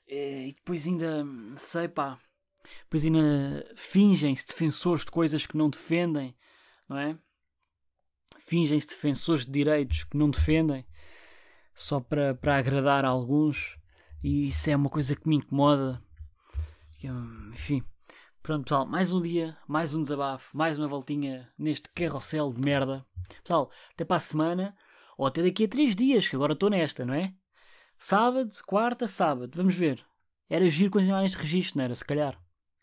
E 0.06 0.52
depois 0.54 0.86
ainda, 0.86 1.24
sei 1.56 1.88
pá, 1.88 2.18
Pois 2.88 3.04
ainda 3.04 3.66
fingem-se 3.76 4.46
defensores 4.46 5.04
de 5.04 5.10
coisas 5.10 5.46
que 5.46 5.56
não 5.56 5.70
defendem, 5.70 6.36
não 6.88 6.98
é? 6.98 7.18
Fingem-se 8.38 8.88
defensores 8.88 9.44
de 9.44 9.52
direitos 9.52 10.04
que 10.04 10.16
não 10.16 10.30
defendem 10.30 10.86
só 11.74 12.00
para, 12.00 12.34
para 12.34 12.56
agradar 12.56 13.04
a 13.04 13.08
alguns 13.08 13.78
e 14.22 14.48
isso 14.48 14.70
é 14.70 14.76
uma 14.76 14.90
coisa 14.90 15.16
que 15.16 15.28
me 15.28 15.37
incomoda. 15.37 16.02
Enfim, 17.52 17.83
pronto 18.42 18.64
pessoal, 18.64 18.87
mais 18.87 19.12
um 19.12 19.20
dia, 19.20 19.56
mais 19.66 19.94
um 19.94 20.02
desabafo, 20.02 20.56
mais 20.56 20.78
uma 20.78 20.87
voltinha 20.87 21.50
neste 21.59 21.88
carrossel 21.90 22.52
de 22.52 22.61
merda. 22.61 23.06
Pessoal, 23.42 23.70
até 23.92 24.04
para 24.04 24.16
a 24.16 24.20
semana 24.20 24.76
ou 25.16 25.26
até 25.26 25.42
daqui 25.42 25.64
a 25.64 25.68
três 25.68 25.94
dias, 25.96 26.28
que 26.28 26.37
agora 26.37 26.52
estou 26.52 26.70
nesta, 26.70 27.04
não 27.04 27.14
é? 27.14 27.35
Sábado, 27.98 28.50
quarta, 28.66 29.06
sábado, 29.06 29.52
vamos 29.54 29.74
ver. 29.74 30.04
Era 30.48 30.68
giro 30.70 30.90
continuar 30.90 31.20
neste 31.20 31.38
registro, 31.38 31.78
não 31.78 31.85
era? 31.85 31.94
Se 31.94 32.04
calhar 32.04 32.38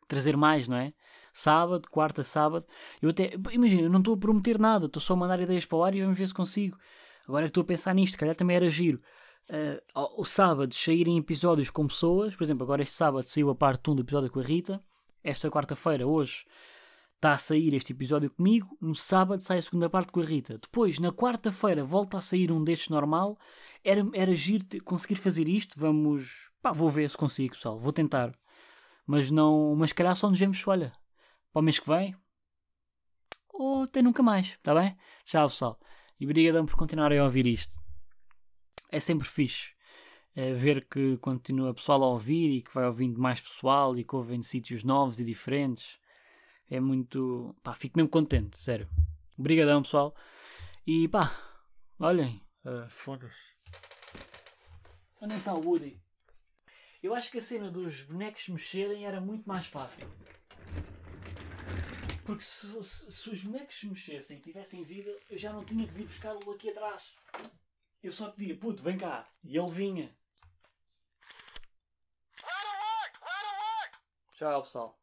trazer 0.08 0.38
mais, 0.38 0.67
não 0.67 0.78
é? 0.78 0.93
Sábado, 1.34 1.88
quarta, 1.89 2.23
sábado. 2.23 2.65
Eu 3.02 3.10
até, 3.10 3.34
imagina, 3.52 3.84
eu 3.84 3.89
não 3.89 4.00
estou 4.00 4.15
a 4.15 4.17
prometer 4.17 4.58
nada, 4.58 4.86
estou 4.86 5.02
só 5.02 5.13
a 5.13 5.17
mandar 5.17 5.39
ideias 5.39 5.65
para 5.65 5.78
o 5.78 5.84
ar 5.84 5.93
e 5.93 6.02
vamos 6.02 6.17
ver 6.17 6.28
se 6.28 6.34
consigo. 6.34 6.78
Agora 7.28 7.45
que 7.45 7.50
estou 7.50 7.62
a 7.62 7.65
pensar 7.65 7.93
nisto, 7.93 8.17
calhar 8.17 8.36
também 8.36 8.56
era 8.56 8.69
giro. 8.69 9.02
Uh, 9.49 10.21
o 10.21 10.25
sábado 10.25 10.73
saírem 10.73 11.17
episódios 11.17 11.69
com 11.69 11.88
pessoas, 11.88 12.36
por 12.36 12.43
exemplo, 12.43 12.63
agora 12.63 12.83
este 12.83 12.95
sábado 12.95 13.27
saiu 13.27 13.49
a 13.49 13.55
parte 13.55 13.89
1 13.89 13.95
do 13.95 14.01
episódio 14.01 14.29
com 14.29 14.41
a 14.41 14.43
Rita, 14.43 14.83
esta 15.23 15.49
quarta-feira, 15.49 16.05
hoje, 16.05 16.45
está 17.17 17.33
a 17.33 17.38
sair 17.38 17.73
este 17.73 17.93
episódio 17.93 18.31
comigo, 18.31 18.77
no 18.79 18.93
sábado 18.93 19.41
sai 19.41 19.57
a 19.57 19.62
segunda 19.62 19.89
parte 19.89 20.12
com 20.12 20.21
a 20.21 20.25
Rita. 20.25 20.57
Depois, 20.57 20.99
na 20.99 21.12
quarta-feira, 21.12 21.83
volta 21.83 22.17
a 22.17 22.21
sair 22.21 22.51
um 22.51 22.63
destes 22.63 22.89
normal. 22.89 23.38
Era, 23.83 24.07
era 24.13 24.36
giro 24.36 24.65
conseguir 24.83 25.15
fazer 25.15 25.47
isto, 25.47 25.79
vamos. 25.79 26.51
Pá, 26.62 26.71
vou 26.71 26.89
ver 26.89 27.10
se 27.10 27.17
consigo, 27.17 27.55
pessoal, 27.55 27.79
vou 27.79 27.91
tentar. 27.91 28.38
Mas 29.05 29.31
não. 29.31 29.75
Mas 29.75 29.91
calhar 29.91 30.15
só 30.15 30.29
nos 30.29 30.39
vemos, 30.39 30.65
olha, 30.67 30.93
para 31.51 31.60
o 31.60 31.63
mês 31.63 31.79
que 31.79 31.88
vem. 31.88 32.15
Ou 33.51 33.83
até 33.83 34.01
nunca 34.01 34.21
mais, 34.21 34.49
está 34.49 34.75
bem? 34.75 34.95
Tchau, 35.25 35.49
pessoal. 35.49 35.79
E 36.19 36.25
obrigadão 36.25 36.65
por 36.65 36.75
continuarem 36.75 37.17
a 37.17 37.23
ouvir 37.23 37.47
isto. 37.47 37.87
É 38.89 39.00
sempre 39.00 39.28
fixe 39.28 39.78
é, 40.38 40.54
ver 40.54 40.86
que 40.86 41.17
continua 41.17 41.73
pessoal 41.73 42.04
a 42.04 42.10
ouvir 42.10 42.58
e 42.58 42.62
que 42.62 42.71
vai 42.71 42.86
ouvindo 42.86 43.19
mais 43.19 43.41
pessoal 43.41 43.97
e 43.97 44.04
que 44.04 44.15
ouvem 44.15 44.39
de 44.39 44.45
sítios 44.45 44.84
novos 44.84 45.19
e 45.19 45.23
diferentes. 45.23 45.97
É 46.69 46.80
muito. 46.80 47.56
pá, 47.63 47.73
fico 47.73 47.97
mesmo 47.97 48.10
contente, 48.10 48.56
sério. 48.56 48.88
Obrigadão, 49.36 49.82
pessoal. 49.82 50.15
E 50.86 51.08
pá, 51.08 51.36
olhem. 52.00 52.39
Uh, 52.63 52.88
Foda-se. 52.88 53.58
Onde 55.19 55.34
é 55.34 55.38
está 55.38 55.56
o 55.56 55.62
Woody? 55.65 56.00
Eu 57.02 57.15
acho 57.15 57.32
que 57.32 57.39
a 57.39 57.41
cena 57.41 57.71
dos 57.71 58.04
bonecos 58.04 58.47
mexerem 58.47 59.08
era 59.08 59.19
muito 59.19 59.47
mais 59.47 59.65
fácil. 59.65 60.08
Porque 62.23 62.43
se, 62.43 62.84
se, 62.84 63.12
se 63.12 63.30
os 63.32 63.43
bonecos 63.43 63.80
se 63.80 63.88
mexessem 63.88 64.38
e 64.38 64.41
tivessem 64.41 64.84
vida, 64.84 65.17
eu 65.32 65.38
já 65.38 65.52
não 65.52 65.65
tinha 65.65 65.88
que 65.88 65.93
vir 65.93 66.06
buscá-lo 66.06 66.52
aqui 66.52 66.69
atrás. 66.69 67.15
Eu 68.01 68.12
só 68.12 68.29
pedia, 68.31 68.57
puto, 68.57 68.83
vem 68.83 68.97
cá. 68.97 69.27
E 69.43 69.57
ele 69.57 69.69
vinha. 69.69 70.17
Tchau, 74.31 74.62
pessoal. 74.62 74.96